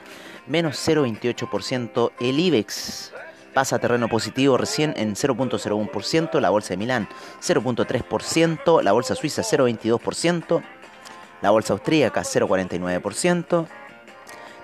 menos 0.46 0.76
0,28%, 0.88 2.12
el 2.20 2.38
IBEX 2.38 3.12
pasa 3.54 3.76
a 3.76 3.78
terreno 3.78 4.08
positivo 4.08 4.56
recién 4.56 4.94
en 4.96 5.14
0.01%, 5.14 6.40
la 6.40 6.50
bolsa 6.50 6.70
de 6.70 6.76
Milán 6.78 7.08
0.3%, 7.40 8.82
la 8.82 8.92
bolsa 8.92 9.14
suiza 9.14 9.42
0.22%, 9.42 10.62
la 11.42 11.50
bolsa 11.50 11.72
austríaca 11.74 12.22
0.49%, 12.22 13.66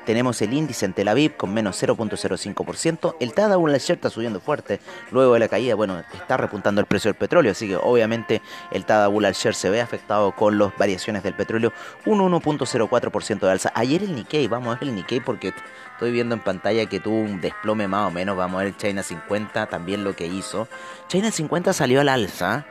tenemos 0.09 0.41
el 0.41 0.55
índice 0.55 0.87
en 0.87 0.95
Tel 0.95 1.07
Aviv 1.09 1.37
con 1.37 1.53
menos 1.53 1.83
0.05%. 1.83 3.17
El 3.21 3.35
Tadawul 3.35 3.75
está 3.75 4.09
subiendo 4.09 4.41
fuerte 4.41 4.81
luego 5.11 5.35
de 5.35 5.39
la 5.39 5.49
caída. 5.49 5.75
Bueno, 5.75 6.03
está 6.15 6.39
repuntando 6.39 6.81
el 6.81 6.87
precio 6.87 7.11
del 7.11 7.17
petróleo, 7.17 7.53
así 7.53 7.69
que 7.69 7.77
obviamente 7.77 8.41
el 8.71 8.87
Tadawul 8.87 9.25
share 9.25 9.55
se 9.55 9.69
ve 9.69 9.83
afectado 9.83 10.33
con 10.33 10.59
las 10.59 10.75
variaciones 10.79 11.23
del 11.23 11.35
petróleo. 11.35 11.75
Un 12.07 12.21
1.04% 12.21 13.41
de 13.41 13.51
alza. 13.51 13.71
Ayer 13.75 14.03
el 14.03 14.15
Nikkei, 14.15 14.49
vamos 14.49 14.75
a 14.75 14.79
ver 14.79 14.89
el 14.89 14.95
Nikkei 14.95 15.21
porque 15.21 15.53
estoy 15.93 16.11
viendo 16.11 16.35
en 16.35 16.41
pantalla 16.41 16.87
que 16.87 17.01
tuvo 17.01 17.21
un 17.21 17.43
desplome 17.43 17.87
más 17.87 18.09
o 18.09 18.11
menos. 18.11 18.35
Vamos 18.35 18.63
a 18.63 18.65
ver 18.65 18.79
China 18.79 19.03
50 19.03 19.67
también 19.67 20.05
lo 20.05 20.17
que 20.17 20.27
hizo. 20.27 20.69
China 21.09 21.31
50 21.31 21.75
salió 21.75 22.01
al 22.01 22.09
alza. 22.09 22.65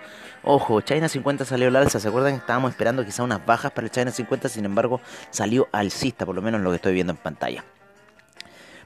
Ojo, 0.43 0.81
China 0.81 1.09
50 1.09 1.45
salió 1.45 1.67
al 1.67 1.75
alza. 1.75 1.99
¿Se 1.99 2.07
acuerdan 2.07 2.33
que 2.33 2.39
estábamos 2.39 2.71
esperando 2.71 3.05
quizá 3.05 3.23
unas 3.23 3.45
bajas 3.45 3.71
para 3.71 3.85
el 3.85 3.91
China 3.91 4.11
50? 4.11 4.49
Sin 4.49 4.65
embargo, 4.65 5.01
salió 5.29 5.67
alcista, 5.71 6.25
por 6.25 6.35
lo 6.35 6.41
menos 6.41 6.61
lo 6.61 6.69
que 6.69 6.77
estoy 6.77 6.93
viendo 6.93 7.11
en 7.11 7.17
pantalla. 7.17 7.63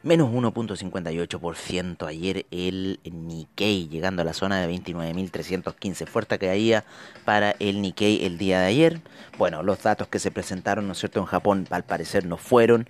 Menos 0.04 0.32
1.58% 0.32 2.08
ayer 2.08 2.48
el 2.50 3.00
Nikkei, 3.04 3.88
llegando 3.88 4.24
a 4.24 4.26
la 4.26 4.34
zona 4.34 4.60
de 4.60 4.74
29.315. 4.74 6.08
Fuerte 6.08 6.40
caída 6.40 6.84
para 7.24 7.52
el 7.60 7.84
Nikkei 7.84 8.26
el 8.26 8.40
día 8.40 8.60
de 8.60 8.66
ayer. 8.66 9.02
Bueno, 9.38 9.62
los 9.62 9.84
datos 9.84 10.08
que 10.08 10.18
se 10.18 10.32
presentaron, 10.32 10.88
¿no 10.88 10.94
es 10.94 11.00
cierto?, 11.00 11.20
en 11.20 11.28
Japón 11.28 11.68
al 11.70 11.84
parecer 11.84 12.26
no 12.26 12.38
fueron 12.38 12.90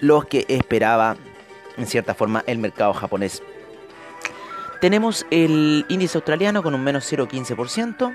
los 0.00 0.24
que 0.24 0.46
esperaba, 0.48 1.16
en 1.76 1.86
cierta 1.86 2.14
forma, 2.14 2.42
el 2.46 2.56
mercado 2.56 2.94
japonés 2.94 3.42
tenemos 4.84 5.24
el 5.30 5.86
índice 5.88 6.18
australiano 6.18 6.62
con 6.62 6.74
un 6.74 6.84
menos 6.84 7.10
0,15%. 7.10 8.14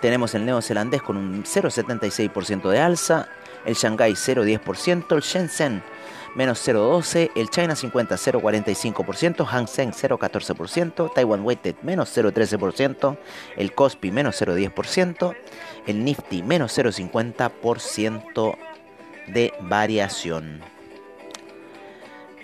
Tenemos 0.00 0.34
el 0.34 0.44
neozelandés 0.44 1.00
con 1.00 1.16
un 1.16 1.44
0,76% 1.44 2.68
de 2.70 2.80
alza. 2.80 3.28
El 3.64 3.76
Shanghai 3.76 4.14
0,10%. 4.14 5.14
El 5.14 5.20
Shenzhen 5.20 5.80
menos 6.34 6.66
0,12%. 6.66 7.30
El 7.36 7.50
China 7.50 7.76
50 7.76 8.16
0,45%. 8.16 9.46
Hang 9.46 9.68
Seng 9.68 9.92
0,14%. 9.92 11.14
Taiwan 11.14 11.44
Weighted 11.44 11.76
menos 11.82 12.16
0,13%. 12.16 13.16
El 13.56 13.72
Kospi 13.72 14.10
menos 14.10 14.42
0,10%. 14.42 15.36
El 15.86 16.04
Nifty 16.04 16.42
menos 16.42 16.76
0,50% 16.76 18.56
de 19.28 19.54
variación. 19.60 20.79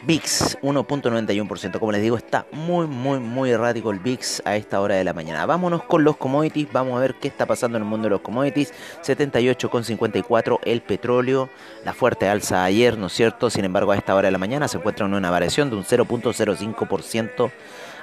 VIX 0.07 0.59
1.91%. 0.63 1.79
Como 1.81 1.91
les 1.91 2.01
digo, 2.01 2.17
está 2.17 2.47
muy, 2.53 2.87
muy, 2.87 3.19
muy 3.19 3.51
errático 3.51 3.91
el 3.91 3.99
VIX 3.99 4.43
a 4.45 4.55
esta 4.55 4.81
hora 4.81 4.95
de 4.95 5.03
la 5.03 5.13
mañana. 5.13 5.45
Vámonos 5.47 5.83
con 5.83 6.05
los 6.05 6.17
commodities. 6.17 6.73
Vamos 6.73 6.97
a 6.97 7.01
ver 7.01 7.17
qué 7.17 7.27
está 7.27 7.45
pasando 7.45 7.77
en 7.77 7.83
el 7.83 7.89
mundo 7.89 8.05
de 8.07 8.11
los 8.11 8.21
commodities. 8.21 8.73
78,54 9.03 10.61
el 10.65 10.83
petróleo. 10.83 11.49
La 11.85 11.93
fuerte 11.93 12.29
alza 12.29 12.63
ayer, 12.63 12.97
¿no 12.97 13.09
es 13.09 13.15
cierto? 13.15 13.51
Sin 13.51 13.65
embargo, 13.65 13.91
a 13.91 13.97
esta 13.97 14.15
hora 14.15 14.29
de 14.29 14.33
la 14.33 14.39
mañana 14.39 14.69
se 14.69 14.79
encuentra 14.79 15.07
en 15.07 15.15
una 15.15 15.31
variación 15.31 15.71
de 15.71 15.77
un 15.77 15.85
0.05% 15.85 17.51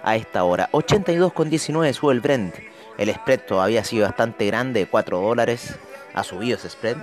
a 0.04 0.16
esta 0.18 0.44
hora. 0.44 0.70
82,19 0.74 1.94
sube 1.94 2.14
el 2.14 2.20
Brent. 2.20 2.56
El 2.98 3.14
spread 3.14 3.46
todavía 3.48 3.80
ha 3.82 3.86
sido 3.86 4.06
bastante 4.06 4.46
grande, 4.46 4.88
4 4.88 5.22
dólares. 5.22 5.76
Ha 6.14 6.24
subido 6.24 6.58
ese 6.58 6.70
spread. 6.70 6.98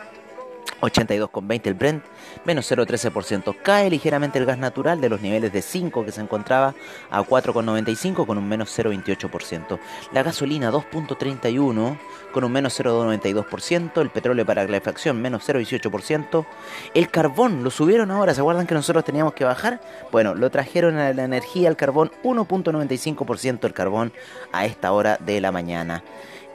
82,20 0.80 1.66
el 1.66 1.74
Brent, 1.74 2.04
menos 2.44 2.70
0,13%. 2.70 3.56
Cae 3.62 3.90
ligeramente 3.90 4.38
el 4.38 4.46
gas 4.46 4.58
natural 4.58 5.00
de 5.00 5.08
los 5.08 5.20
niveles 5.20 5.52
de 5.52 5.62
5 5.62 6.04
que 6.04 6.12
se 6.12 6.20
encontraba 6.20 6.74
a 7.10 7.22
4,95 7.22 8.26
con 8.26 8.38
un 8.38 8.48
menos 8.48 8.76
0,28%. 8.78 9.78
La 10.12 10.22
gasolina 10.22 10.70
2,31 10.70 11.98
con 12.32 12.44
un 12.44 12.52
menos 12.52 12.78
0,92%. 12.80 14.00
El 14.00 14.10
petróleo 14.10 14.46
para 14.46 14.64
calefacción 14.64 15.20
menos 15.20 15.48
0,18%. 15.48 16.46
El 16.94 17.10
carbón 17.10 17.62
lo 17.62 17.70
subieron 17.70 18.10
ahora. 18.10 18.34
¿Se 18.34 18.40
acuerdan 18.40 18.66
que 18.66 18.74
nosotros 18.74 19.04
teníamos 19.04 19.34
que 19.34 19.44
bajar? 19.44 19.80
Bueno, 20.12 20.34
lo 20.34 20.50
trajeron 20.50 20.96
a 20.96 21.12
la 21.12 21.24
energía, 21.24 21.68
el 21.68 21.76
carbón 21.76 22.10
1,95% 22.22 23.64
el 23.64 23.72
carbón 23.72 24.12
a 24.52 24.66
esta 24.66 24.92
hora 24.92 25.18
de 25.20 25.40
la 25.40 25.52
mañana 25.52 26.02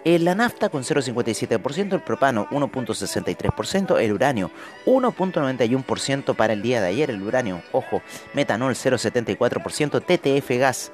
la 0.05 0.35
nafta 0.35 0.69
con 0.69 0.83
0,57%, 0.83 1.93
el 1.93 2.01
propano 2.01 2.47
1,63%, 2.51 3.99
el 3.99 4.13
uranio 4.13 4.51
1,91% 4.85 6.35
para 6.35 6.53
el 6.53 6.61
día 6.61 6.79
de 6.79 6.87
ayer, 6.89 7.09
el 7.09 7.23
uranio, 7.23 7.63
ojo, 7.71 8.03
metanol 8.33 8.75
0,74%, 8.75 10.01
TTF 10.01 10.59
gas 10.59 10.91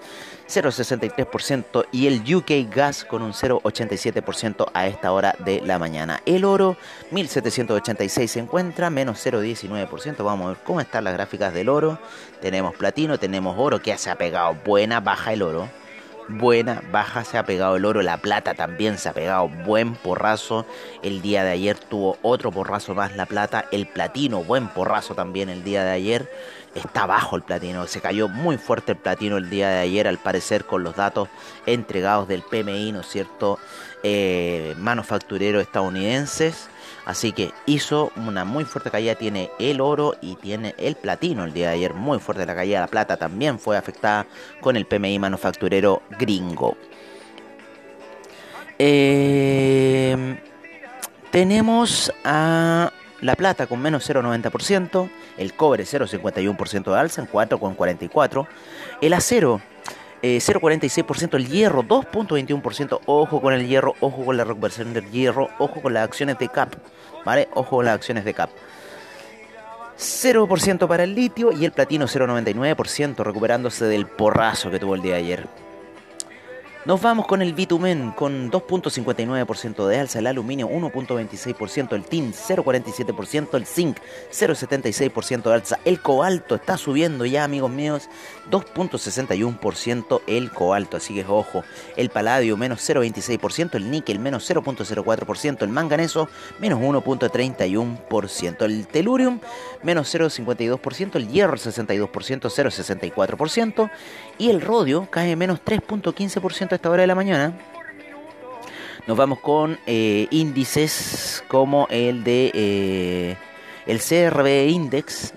0,63% 0.47 1.87
y 1.91 2.07
el 2.07 2.35
UK 2.35 2.73
gas 2.73 3.03
con 3.03 3.21
un 3.21 3.33
0,87% 3.33 4.71
a 4.73 4.87
esta 4.87 5.11
hora 5.11 5.35
de 5.39 5.61
la 5.61 5.77
mañana. 5.77 6.21
El 6.25 6.45
oro 6.45 6.77
1786 7.11 8.31
se 8.31 8.39
encuentra 8.39 8.89
menos 8.89 9.25
0,19%. 9.25 10.23
Vamos 10.23 10.45
a 10.45 10.49
ver 10.49 10.57
cómo 10.63 10.81
están 10.81 11.03
las 11.03 11.13
gráficas 11.13 11.53
del 11.53 11.69
oro. 11.69 11.99
Tenemos 12.41 12.75
platino, 12.75 13.17
tenemos 13.17 13.55
oro 13.57 13.81
que 13.81 13.97
se 13.97 14.09
ha 14.09 14.17
pegado 14.17 14.55
buena, 14.65 14.99
baja 14.99 15.33
el 15.33 15.41
oro 15.41 15.80
buena, 16.37 16.81
baja, 16.91 17.23
se 17.23 17.37
ha 17.37 17.45
pegado 17.45 17.75
el 17.75 17.85
oro, 17.85 18.01
la 18.01 18.17
plata 18.17 18.53
también 18.53 18.97
se 18.97 19.09
ha 19.09 19.13
pegado 19.13 19.47
buen 19.47 19.95
porrazo. 19.95 20.65
El 21.03 21.21
día 21.21 21.43
de 21.43 21.51
ayer 21.51 21.77
tuvo 21.77 22.17
otro 22.21 22.51
porrazo 22.51 22.95
más 22.95 23.15
la 23.15 23.25
plata, 23.25 23.65
el 23.71 23.87
platino, 23.87 24.43
buen 24.43 24.67
porrazo 24.67 25.15
también 25.15 25.49
el 25.49 25.63
día 25.63 25.83
de 25.83 25.91
ayer. 25.91 26.31
Está 26.75 27.05
bajo 27.05 27.35
el 27.35 27.41
platino, 27.41 27.85
se 27.87 27.99
cayó 27.99 28.29
muy 28.29 28.57
fuerte 28.57 28.93
el 28.93 28.97
platino 28.97 29.37
el 29.37 29.49
día 29.49 29.69
de 29.69 29.79
ayer, 29.79 30.07
al 30.07 30.17
parecer 30.17 30.65
con 30.65 30.83
los 30.83 30.95
datos 30.95 31.27
entregados 31.65 32.27
del 32.27 32.43
PMI, 32.43 32.93
¿no 32.93 33.01
es 33.01 33.07
cierto? 33.07 33.59
Eh, 34.03 34.73
manufactureros 34.77 35.61
estadounidenses. 35.61 36.69
Así 37.05 37.31
que 37.31 37.51
hizo 37.65 38.11
una 38.15 38.45
muy 38.45 38.63
fuerte 38.65 38.91
caída, 38.91 39.15
tiene 39.15 39.49
el 39.59 39.81
oro 39.81 40.15
y 40.21 40.35
tiene 40.35 40.75
el 40.77 40.95
platino 40.95 41.43
el 41.45 41.53
día 41.53 41.69
de 41.69 41.75
ayer, 41.75 41.93
muy 41.93 42.19
fuerte 42.19 42.45
la 42.45 42.55
caída, 42.55 42.79
la 42.79 42.87
plata 42.87 43.17
también 43.17 43.59
fue 43.59 43.77
afectada 43.77 44.27
con 44.59 44.75
el 44.75 44.85
PMI 44.85 45.17
manufacturero 45.17 46.03
gringo. 46.19 46.77
Eh, 48.77 50.37
tenemos 51.31 52.11
a 52.23 52.91
la 53.21 53.35
plata 53.35 53.67
con 53.67 53.81
menos 53.81 54.09
0,90%, 54.09 55.09
el 55.37 55.53
cobre 55.53 55.83
0,51% 55.83 56.91
de 56.91 56.99
alza 56.99 57.21
en 57.21 57.27
4,44%, 57.27 58.47
el 59.01 59.13
acero 59.13 59.61
0,46%, 60.21 61.33
eh, 61.33 61.37
el 61.37 61.47
hierro 61.47 61.83
2,21%, 61.83 63.01
ojo 63.05 63.41
con 63.41 63.53
el 63.53 63.67
hierro, 63.67 63.95
ojo 63.99 64.25
con 64.25 64.37
la 64.37 64.43
reconversión 64.43 64.93
del 64.93 65.09
hierro, 65.09 65.49
ojo 65.57 65.81
con 65.81 65.93
las 65.93 66.03
acciones 66.03 66.37
de 66.37 66.49
CAP, 66.49 66.75
¿vale? 67.25 67.49
Ojo 67.53 67.77
con 67.77 67.85
las 67.85 67.95
acciones 67.95 68.25
de 68.25 68.33
CAP. 68.33 68.51
0% 69.97 70.87
para 70.87 71.03
el 71.03 71.13
litio 71.13 71.51
y 71.51 71.65
el 71.65 71.71
platino 71.71 72.07
0,99%, 72.07 73.23
recuperándose 73.23 73.85
del 73.85 74.07
porrazo 74.07 74.71
que 74.71 74.79
tuvo 74.79 74.95
el 74.95 75.01
día 75.01 75.13
de 75.13 75.19
ayer. 75.19 75.60
Nos 76.83 76.99
vamos 76.99 77.27
con 77.27 77.43
el 77.43 77.53
bitumen 77.53 78.09
con 78.09 78.49
2.59% 78.49 79.85
de 79.85 79.99
alza, 79.99 80.17
el 80.17 80.25
aluminio 80.25 80.67
1.26%, 80.67 81.93
el 81.93 82.05
tin 82.05 82.33
0.47%, 82.33 83.53
el 83.53 83.67
zinc 83.67 83.99
0.76% 84.31 85.43
de 85.43 85.53
alza, 85.53 85.79
el 85.85 86.01
cobalto 86.01 86.55
está 86.55 86.79
subiendo 86.79 87.23
ya 87.27 87.43
amigos 87.43 87.69
míos 87.69 88.09
2.61% 88.49 90.21
el 90.25 90.49
cobalto, 90.49 90.97
así 90.97 91.13
que 91.13 91.23
ojo, 91.23 91.63
el 91.97 92.09
paladio 92.09 92.57
menos 92.57 92.79
0.26%, 92.89 93.75
el 93.75 93.91
níquel 93.91 94.17
menos 94.17 94.49
0.04%, 94.49 95.61
el 95.61 95.69
manganeso 95.69 96.29
menos 96.59 96.79
1.31%, 96.79 98.65
el 98.65 98.87
telurium 98.87 99.39
menos 99.83 100.11
0.52%, 100.15 101.15
el 101.17 101.27
hierro 101.27 101.57
62%, 101.57 102.09
0.64% 102.09 103.91
y 104.37 104.49
el 104.49 104.61
rodio 104.61 105.07
cae 105.09 105.35
menos 105.35 105.59
3.15% 105.63 106.71
a 106.71 106.75
esta 106.75 106.89
hora 106.89 107.01
de 107.01 107.07
la 107.07 107.15
mañana. 107.15 107.53
Nos 109.07 109.17
vamos 109.17 109.39
con 109.39 109.79
eh, 109.85 110.27
índices 110.29 111.43
como 111.47 111.87
el 111.89 112.23
de 112.23 112.51
eh, 112.53 113.37
el 113.87 113.99
CRB 113.99 114.69
Index 114.69 115.33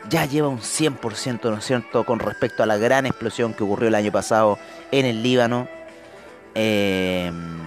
Ya 0.09 0.25
lleva 0.25 0.49
un 0.49 0.59
100%, 0.59 1.51
¿no 1.51 1.59
es 1.59 1.65
cierto?, 1.65 2.05
con 2.05 2.19
respecto 2.19 2.63
a 2.63 2.67
la 2.67 2.79
gran 2.79 3.07
explosión 3.07 3.55
que 3.55 3.63
ocurrió 3.63 3.89
el 3.89 3.95
año 3.95 4.11
pasado 4.11 4.59
en 4.91 5.07
el 5.07 5.23
Líbano. 5.23 5.69
Em, 6.55 7.59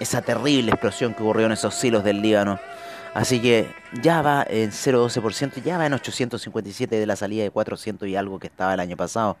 esa 0.00 0.20
terrible 0.20 0.70
explosión 0.72 1.14
que 1.14 1.22
ocurrió 1.22 1.46
en 1.46 1.52
esos 1.52 1.74
silos 1.74 2.04
del 2.04 2.20
Líbano. 2.20 2.58
Así 3.14 3.40
que 3.40 3.72
ya 4.02 4.20
va 4.20 4.44
en 4.46 4.72
0,12%, 4.72 5.62
ya 5.62 5.78
va 5.78 5.86
en 5.86 5.94
857 5.94 6.96
de 6.96 7.06
la 7.06 7.16
salida 7.16 7.44
de 7.44 7.50
400 7.50 8.06
y 8.08 8.16
algo 8.16 8.38
que 8.38 8.48
estaba 8.48 8.74
el 8.74 8.80
año 8.80 8.96
pasado. 8.96 9.38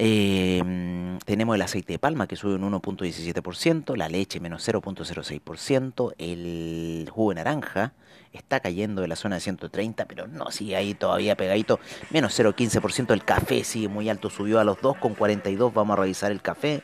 Em, 0.00 1.18
tenemos 1.24 1.56
el 1.56 1.62
aceite 1.62 1.94
de 1.94 1.98
palma 1.98 2.28
que 2.28 2.36
sube 2.36 2.54
un 2.54 2.72
1.17%, 2.72 3.96
la 3.96 4.08
leche 4.08 4.38
menos 4.38 4.66
0.06%, 4.68 6.14
el 6.18 7.08
jugo 7.10 7.30
de 7.30 7.34
naranja 7.34 7.94
está 8.32 8.60
cayendo 8.60 9.02
de 9.02 9.08
la 9.08 9.16
zona 9.16 9.36
de 9.36 9.40
130, 9.40 10.04
pero 10.04 10.28
no 10.28 10.52
sigue 10.52 10.76
ahí 10.76 10.94
todavía 10.94 11.36
pegadito, 11.36 11.80
menos 12.10 12.38
0.15%, 12.38 13.12
el 13.12 13.24
café 13.24 13.64
sigue 13.64 13.88
muy 13.88 14.08
alto, 14.08 14.30
subió 14.30 14.60
a 14.60 14.64
los 14.64 14.78
2.42, 14.78 15.72
vamos 15.74 15.98
a 15.98 16.02
revisar 16.02 16.30
el 16.30 16.42
café. 16.42 16.82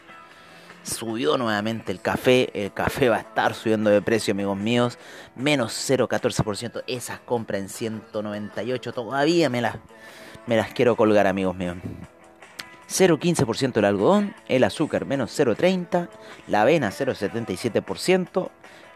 Subió 0.82 1.38
nuevamente 1.38 1.92
el 1.92 2.00
café, 2.00 2.50
el 2.52 2.74
café 2.74 3.08
va 3.08 3.16
a 3.16 3.20
estar 3.20 3.54
subiendo 3.54 3.88
de 3.88 4.02
precio, 4.02 4.32
amigos 4.32 4.58
míos, 4.58 4.98
menos 5.34 5.72
0.14%, 5.72 6.82
esas 6.88 7.20
compras 7.20 7.60
en 7.60 7.68
198 7.70 8.92
todavía 8.92 9.48
me 9.48 9.62
las, 9.62 9.76
me 10.46 10.56
las 10.56 10.74
quiero 10.74 10.94
colgar, 10.96 11.26
amigos 11.26 11.56
míos. 11.56 11.76
0,15% 12.88 13.78
el 13.78 13.84
algodón, 13.84 14.34
el 14.48 14.64
azúcar 14.64 15.06
menos 15.06 15.38
0,30%, 15.38 16.08
la 16.48 16.62
avena 16.62 16.90
0,77%, 16.90 18.50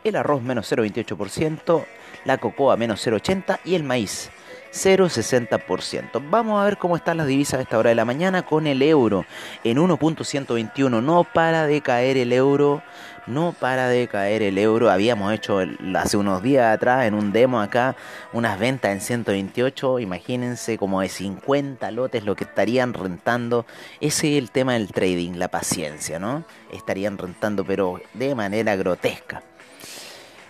el 0.04 0.16
arroz 0.16 0.42
menos 0.42 0.70
0,28%, 0.70 1.84
la 2.24 2.38
cocoa 2.38 2.76
menos 2.76 3.06
0,80% 3.06 3.58
y 3.64 3.74
el 3.74 3.84
maíz 3.84 4.30
0,60%. 4.72 6.22
Vamos 6.30 6.60
a 6.60 6.64
ver 6.64 6.76
cómo 6.78 6.96
están 6.96 7.16
las 7.16 7.26
divisas 7.26 7.58
a 7.58 7.62
esta 7.62 7.78
hora 7.78 7.90
de 7.90 7.96
la 7.96 8.04
mañana 8.04 8.42
con 8.44 8.66
el 8.66 8.82
euro 8.82 9.24
en 9.64 9.78
1.121. 9.78 11.02
No 11.02 11.24
para 11.24 11.66
de 11.66 11.80
caer 11.80 12.16
el 12.16 12.32
euro 12.32 12.82
no 13.28 13.54
para 13.58 13.88
de 13.88 14.08
caer 14.08 14.42
el 14.42 14.58
euro. 14.58 14.90
Habíamos 14.90 15.32
hecho 15.32 15.60
hace 15.94 16.16
unos 16.16 16.42
días 16.42 16.74
atrás 16.74 17.06
en 17.06 17.14
un 17.14 17.32
demo 17.32 17.60
acá 17.60 17.96
unas 18.32 18.58
ventas 18.58 18.90
en 18.92 19.00
128. 19.00 19.98
Imagínense 20.00 20.78
como 20.78 21.00
de 21.00 21.08
50 21.08 21.90
lotes 21.90 22.24
lo 22.24 22.34
que 22.34 22.44
estarían 22.44 22.94
rentando. 22.94 23.66
Ese 24.00 24.32
es 24.32 24.42
el 24.42 24.50
tema 24.50 24.74
del 24.74 24.88
trading, 24.88 25.32
la 25.34 25.48
paciencia, 25.48 26.18
¿no? 26.18 26.44
Estarían 26.72 27.18
rentando 27.18 27.64
pero 27.64 28.00
de 28.14 28.34
manera 28.34 28.76
grotesca. 28.76 29.42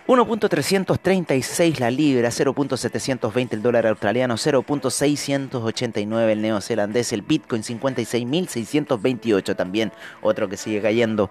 1.336 0.09 1.77
la 1.77 1.91
libra, 1.91 2.29
0.720 2.29 3.53
el 3.53 3.61
dólar 3.61 3.85
australiano, 3.85 4.37
0.689 4.37 6.29
el 6.29 6.41
neozelandés, 6.41 7.13
el 7.13 7.21
Bitcoin 7.21 7.61
56.628 7.61 9.55
también, 9.55 9.91
otro 10.23 10.49
que 10.49 10.57
sigue 10.57 10.81
cayendo. 10.81 11.29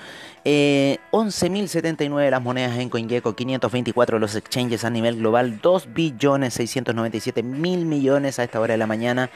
Eh, 0.44 0.98
11.079 1.12 2.30
las 2.30 2.42
monedas 2.42 2.78
en 2.78 2.90
CoinGecko, 2.90 3.36
524 3.36 4.20
los 4.20 4.36
exchanges 4.36 4.84
a 4.84 4.90
nivel 4.90 5.18
global, 5.18 5.60
2 5.62 5.94
billones 5.94 6.56
697 6.56 7.44
mil 7.44 7.86
millones 7.86 8.40
a 8.40 8.44
esta 8.44 8.60
hora 8.60 8.74
de 8.74 8.78
la 8.78 8.88
mañana. 8.88 9.30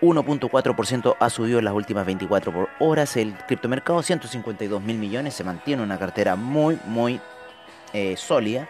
1.4% 0.00 1.16
ha 1.18 1.30
subido 1.30 1.58
en 1.58 1.64
las 1.64 1.74
últimas 1.74 2.06
24 2.06 2.68
horas. 2.78 3.16
El 3.16 3.34
criptomercado, 3.34 4.02
152 4.02 4.82
mil 4.82 4.98
millones, 4.98 5.34
se 5.34 5.44
mantiene 5.44 5.82
una 5.82 5.98
cartera 5.98 6.36
muy, 6.36 6.78
muy 6.86 7.20
eh, 7.92 8.16
sólida. 8.16 8.68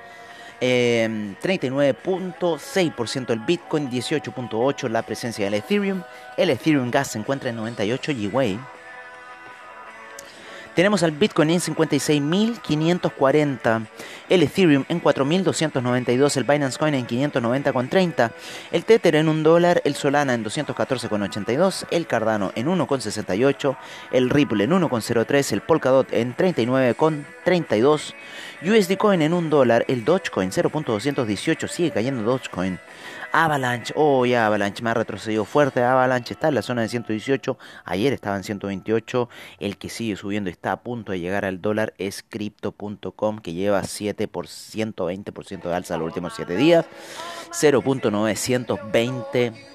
39.6% 0.60 3.30
el 3.30 3.38
Bitcoin, 3.40 3.90
18.8% 3.90 4.88
la 4.88 5.02
presencia 5.02 5.44
del 5.44 5.54
Ethereum. 5.54 6.02
El 6.36 6.50
Ethereum 6.50 6.88
Gas 6.90 7.08
se 7.08 7.18
encuentra 7.18 7.50
en 7.50 7.56
98 7.56 8.12
GWay. 8.14 8.60
Tenemos 10.74 11.02
al 11.02 11.10
Bitcoin 11.10 11.50
en 11.50 11.60
56.540, 11.60 13.86
el 14.30 14.42
Ethereum 14.42 14.86
en 14.88 15.02
4.292, 15.02 16.38
el 16.38 16.44
Binance 16.44 16.78
Coin 16.78 16.94
en 16.94 17.06
590,30, 17.06 18.30
el 18.70 18.86
Tether 18.86 19.16
en 19.16 19.28
1 19.28 19.42
dólar, 19.42 19.82
el 19.84 19.94
Solana 19.94 20.32
en 20.32 20.42
214,82, 20.42 21.84
el 21.90 22.06
Cardano 22.06 22.52
en 22.54 22.68
1,68, 22.68 23.76
el 24.12 24.30
Ripple 24.30 24.64
en 24.64 24.70
1,03, 24.70 25.52
el 25.52 25.60
Polkadot 25.60 26.10
en 26.10 26.34
39,32, 26.34 28.14
USD 28.62 28.96
Coin 28.96 29.20
en 29.20 29.34
1 29.34 29.50
dólar, 29.50 29.84
el 29.88 30.06
Dogecoin 30.06 30.52
0.218, 30.52 31.68
sigue 31.68 31.90
cayendo 31.90 32.22
Dogecoin 32.22 32.78
Avalanche, 33.32 33.94
oh 33.96 34.26
ya 34.26 34.46
Avalanche 34.46 34.82
me 34.82 34.90
ha 34.90 34.94
retrocedido 34.94 35.46
fuerte, 35.46 35.82
Avalanche 35.82 36.34
está 36.34 36.48
en 36.48 36.54
la 36.54 36.62
zona 36.62 36.82
de 36.82 36.88
118, 36.88 37.58
ayer 37.84 38.12
estaba 38.12 38.36
en 38.36 38.44
128, 38.44 39.30
el 39.58 39.78
que 39.78 39.88
sigue 39.88 40.16
subiendo 40.16 40.50
está 40.50 40.72
a 40.72 40.82
punto 40.82 41.12
de 41.12 41.20
llegar 41.20 41.46
al 41.46 41.62
dólar 41.62 41.94
es 41.96 42.22
crypto.com 42.22 43.38
que 43.38 43.54
lleva 43.54 43.82
7 43.82 44.28
por 44.28 44.48
120% 44.48 45.62
de 45.62 45.74
alza 45.74 45.96
los 45.96 46.04
últimos 46.06 46.34
7 46.36 46.54
días, 46.56 46.84
0.920 47.50 49.71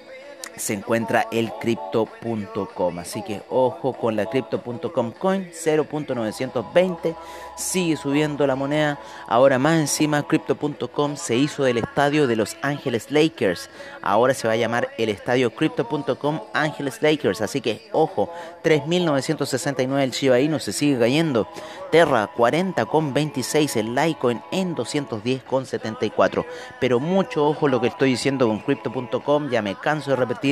se 0.57 0.73
encuentra 0.73 1.27
el 1.31 1.51
crypto.com. 1.59 2.99
Así 2.99 3.21
que 3.23 3.41
ojo 3.49 3.93
con 3.93 4.15
la 4.15 4.25
crypto.com 4.25 5.11
coin 5.11 5.49
0.920. 5.51 7.15
Sigue 7.55 7.97
subiendo 7.97 8.45
la 8.47 8.55
moneda. 8.55 8.99
Ahora 9.27 9.59
más 9.59 9.79
encima 9.79 10.23
crypto.com 10.23 11.15
se 11.15 11.35
hizo 11.35 11.63
del 11.63 11.77
estadio 11.77 12.27
de 12.27 12.35
Los 12.35 12.57
Ángeles 12.61 13.11
Lakers. 13.11 13.69
Ahora 14.01 14.33
se 14.33 14.47
va 14.47 14.53
a 14.53 14.57
llamar 14.57 14.89
el 14.97 15.09
estadio 15.09 15.49
crypto.com 15.53 16.41
Ángeles 16.53 17.01
Lakers. 17.01 17.41
Así 17.41 17.61
que 17.61 17.89
ojo, 17.91 18.29
3.969 18.63 20.01
el 20.01 20.11
Shiba 20.11 20.39
Inu 20.39 20.59
se 20.59 20.73
sigue 20.73 20.99
cayendo. 20.99 21.47
Terra 21.91 22.29
40,26 22.35 23.77
el 23.77 23.95
Litecoin 23.95 24.41
en 24.51 24.75
210,74. 24.75 26.45
Pero 26.79 26.99
mucho 26.99 27.47
ojo 27.47 27.67
lo 27.67 27.81
que 27.81 27.87
estoy 27.87 28.11
diciendo 28.11 28.47
con 28.47 28.59
crypto.com. 28.59 29.49
Ya 29.49 29.61
me 29.61 29.75
canso 29.75 30.11
de 30.11 30.17
repetir 30.17 30.46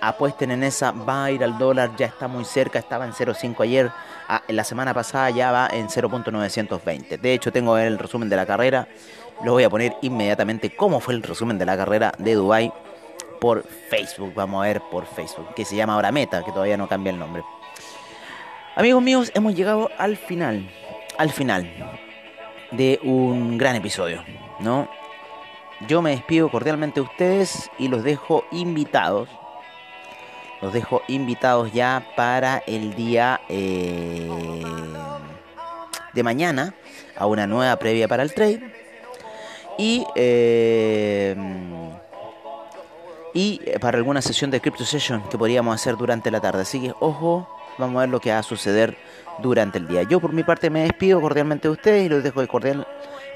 apuesten 0.00 0.50
en 0.50 0.62
esa, 0.62 0.92
va 0.92 1.24
a 1.24 1.30
ir 1.30 1.42
al 1.42 1.58
dólar, 1.58 1.96
ya 1.96 2.06
está 2.06 2.28
muy 2.28 2.44
cerca, 2.44 2.78
estaba 2.78 3.04
en 3.04 3.12
0.5 3.12 3.62
ayer, 3.62 3.90
ah, 4.28 4.42
la 4.48 4.64
semana 4.64 4.92
pasada 4.92 5.30
ya 5.30 5.50
va 5.50 5.68
en 5.72 5.88
0.920. 5.88 7.20
De 7.20 7.32
hecho, 7.32 7.52
tengo 7.52 7.78
el 7.78 7.98
resumen 7.98 8.28
de 8.28 8.36
la 8.36 8.46
carrera, 8.46 8.88
lo 9.42 9.52
voy 9.52 9.64
a 9.64 9.70
poner 9.70 9.96
inmediatamente 10.02 10.74
cómo 10.74 11.00
fue 11.00 11.14
el 11.14 11.22
resumen 11.22 11.58
de 11.58 11.66
la 11.66 11.76
carrera 11.76 12.12
de 12.18 12.34
Dubai 12.34 12.72
por 13.40 13.66
Facebook, 13.90 14.32
vamos 14.34 14.62
a 14.62 14.66
ver 14.68 14.82
por 14.90 15.06
Facebook, 15.06 15.54
que 15.54 15.64
se 15.64 15.76
llama 15.76 15.94
ahora 15.94 16.12
Meta, 16.12 16.44
que 16.44 16.52
todavía 16.52 16.76
no 16.76 16.88
cambia 16.88 17.10
el 17.10 17.18
nombre. 17.18 17.42
Amigos 18.76 19.02
míos, 19.02 19.30
hemos 19.34 19.54
llegado 19.54 19.90
al 19.98 20.16
final, 20.16 20.68
al 21.18 21.30
final 21.30 21.70
de 22.70 22.98
un 23.02 23.56
gran 23.56 23.76
episodio, 23.76 24.24
¿no? 24.60 24.88
Yo 25.88 26.00
me 26.00 26.10
despido 26.10 26.50
cordialmente 26.50 27.00
de 27.00 27.06
ustedes 27.06 27.70
y 27.78 27.88
los 27.88 28.02
dejo 28.04 28.44
invitados. 28.50 29.28
Los 30.62 30.72
dejo 30.72 31.02
invitados 31.08 31.72
ya 31.72 32.06
para 32.16 32.58
el 32.66 32.94
día 32.94 33.40
eh, 33.48 34.30
de 36.12 36.22
mañana 36.22 36.74
a 37.16 37.26
una 37.26 37.46
nueva 37.46 37.76
previa 37.76 38.08
para 38.08 38.22
el 38.22 38.32
trade. 38.32 38.72
Y, 39.76 40.06
eh, 40.14 41.36
y 43.34 43.58
para 43.80 43.98
alguna 43.98 44.22
sesión 44.22 44.50
de 44.50 44.60
Crypto 44.60 44.84
Session 44.84 45.22
que 45.28 45.36
podríamos 45.36 45.74
hacer 45.74 45.96
durante 45.96 46.30
la 46.30 46.40
tarde. 46.40 46.62
Así 46.62 46.80
que 46.80 46.94
ojo, 47.00 47.48
vamos 47.76 47.96
a 47.96 48.00
ver 48.00 48.08
lo 48.08 48.20
que 48.20 48.30
va 48.30 48.38
a 48.38 48.42
suceder 48.42 48.96
durante 49.40 49.78
el 49.78 49.88
día. 49.88 50.04
Yo 50.04 50.20
por 50.20 50.32
mi 50.32 50.44
parte 50.44 50.70
me 50.70 50.82
despido 50.82 51.20
cordialmente 51.20 51.68
de 51.68 51.72
ustedes 51.72 52.06
y 52.06 52.08
los 52.08 52.22
dejo 52.22 52.46
cordial 52.46 52.86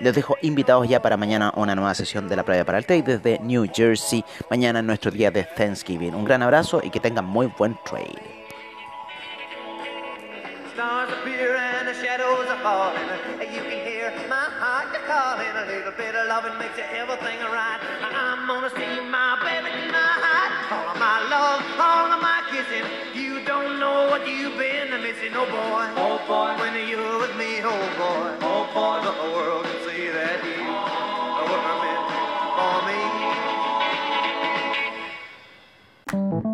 les 0.01 0.15
dejo 0.15 0.37
invitados 0.43 0.89
ya 0.89 1.01
para 1.03 1.17
mañana 1.17 1.49
a 1.49 1.61
una 1.61 1.75
nueva 1.75 1.95
sesión 1.95 2.29
de 2.29 2.37
la 2.37 2.45
playa 2.45 2.65
para 2.65 2.79
el 2.79 2.87
trade 2.87 3.19
desde 3.19 3.39
New 3.41 3.67
Jersey. 3.75 4.25
Mañana 4.51 4.83
nuestro 4.83 5.11
día 5.11 5.31
de 5.31 5.45
Thanksgiving. 5.45 6.15
Un 6.15 6.25
gran 6.25 6.43
abrazo 6.43 6.81
y 6.83 6.91
que 6.91 7.01
tengan 7.01 7.25
muy 7.25 7.47
buen 7.59 7.79
trade. 7.85 8.21
Stars 10.75 11.11
appear 11.11 11.57
and 11.57 11.89
the 11.89 11.95
shadows 11.95 12.47
are 12.49 12.63
falling. 12.63 12.95
You 13.53 13.63
can 13.67 13.83
hear 13.83 14.13
my 14.29 14.47
heart 14.63 14.95
calling. 15.09 15.51
A 15.57 15.67
little 15.67 15.91
bit 15.99 16.15
of 16.15 16.29
loving 16.29 16.57
makes 16.59 16.79
everything 16.79 17.39
right. 17.51 17.81
I'm 18.15 18.47
gonna 18.47 18.71
see 18.71 19.03
my 19.11 19.43
baby 19.43 19.75
tonight. 19.75 20.51
All 20.71 20.95
of 20.95 20.99
my 21.01 21.19
love, 21.27 21.63
all 21.81 22.13
of 22.13 22.23
my 22.23 22.47
kissing. 22.53 22.87
You 23.13 23.45
don't 23.45 23.81
know 23.81 24.07
what 24.07 24.23
you've 24.29 24.57
been 24.57 24.91
missing, 25.03 25.35
oh 25.35 25.47
boy. 25.51 25.91
Oh 25.99 26.23
boy. 26.29 26.55
When 26.63 26.79
you're 26.89 27.19
with 27.19 27.35
me, 27.35 27.59
oh 27.65 27.75
boy. 27.99 28.47
Oh 28.47 28.71
boy. 28.71 29.03
The 29.03 29.15
world 29.35 29.67
that 30.13 30.45
you 30.45 30.63
are 31.55 31.77
meant 31.83 32.07
for 36.13 36.43
me. 36.43 36.48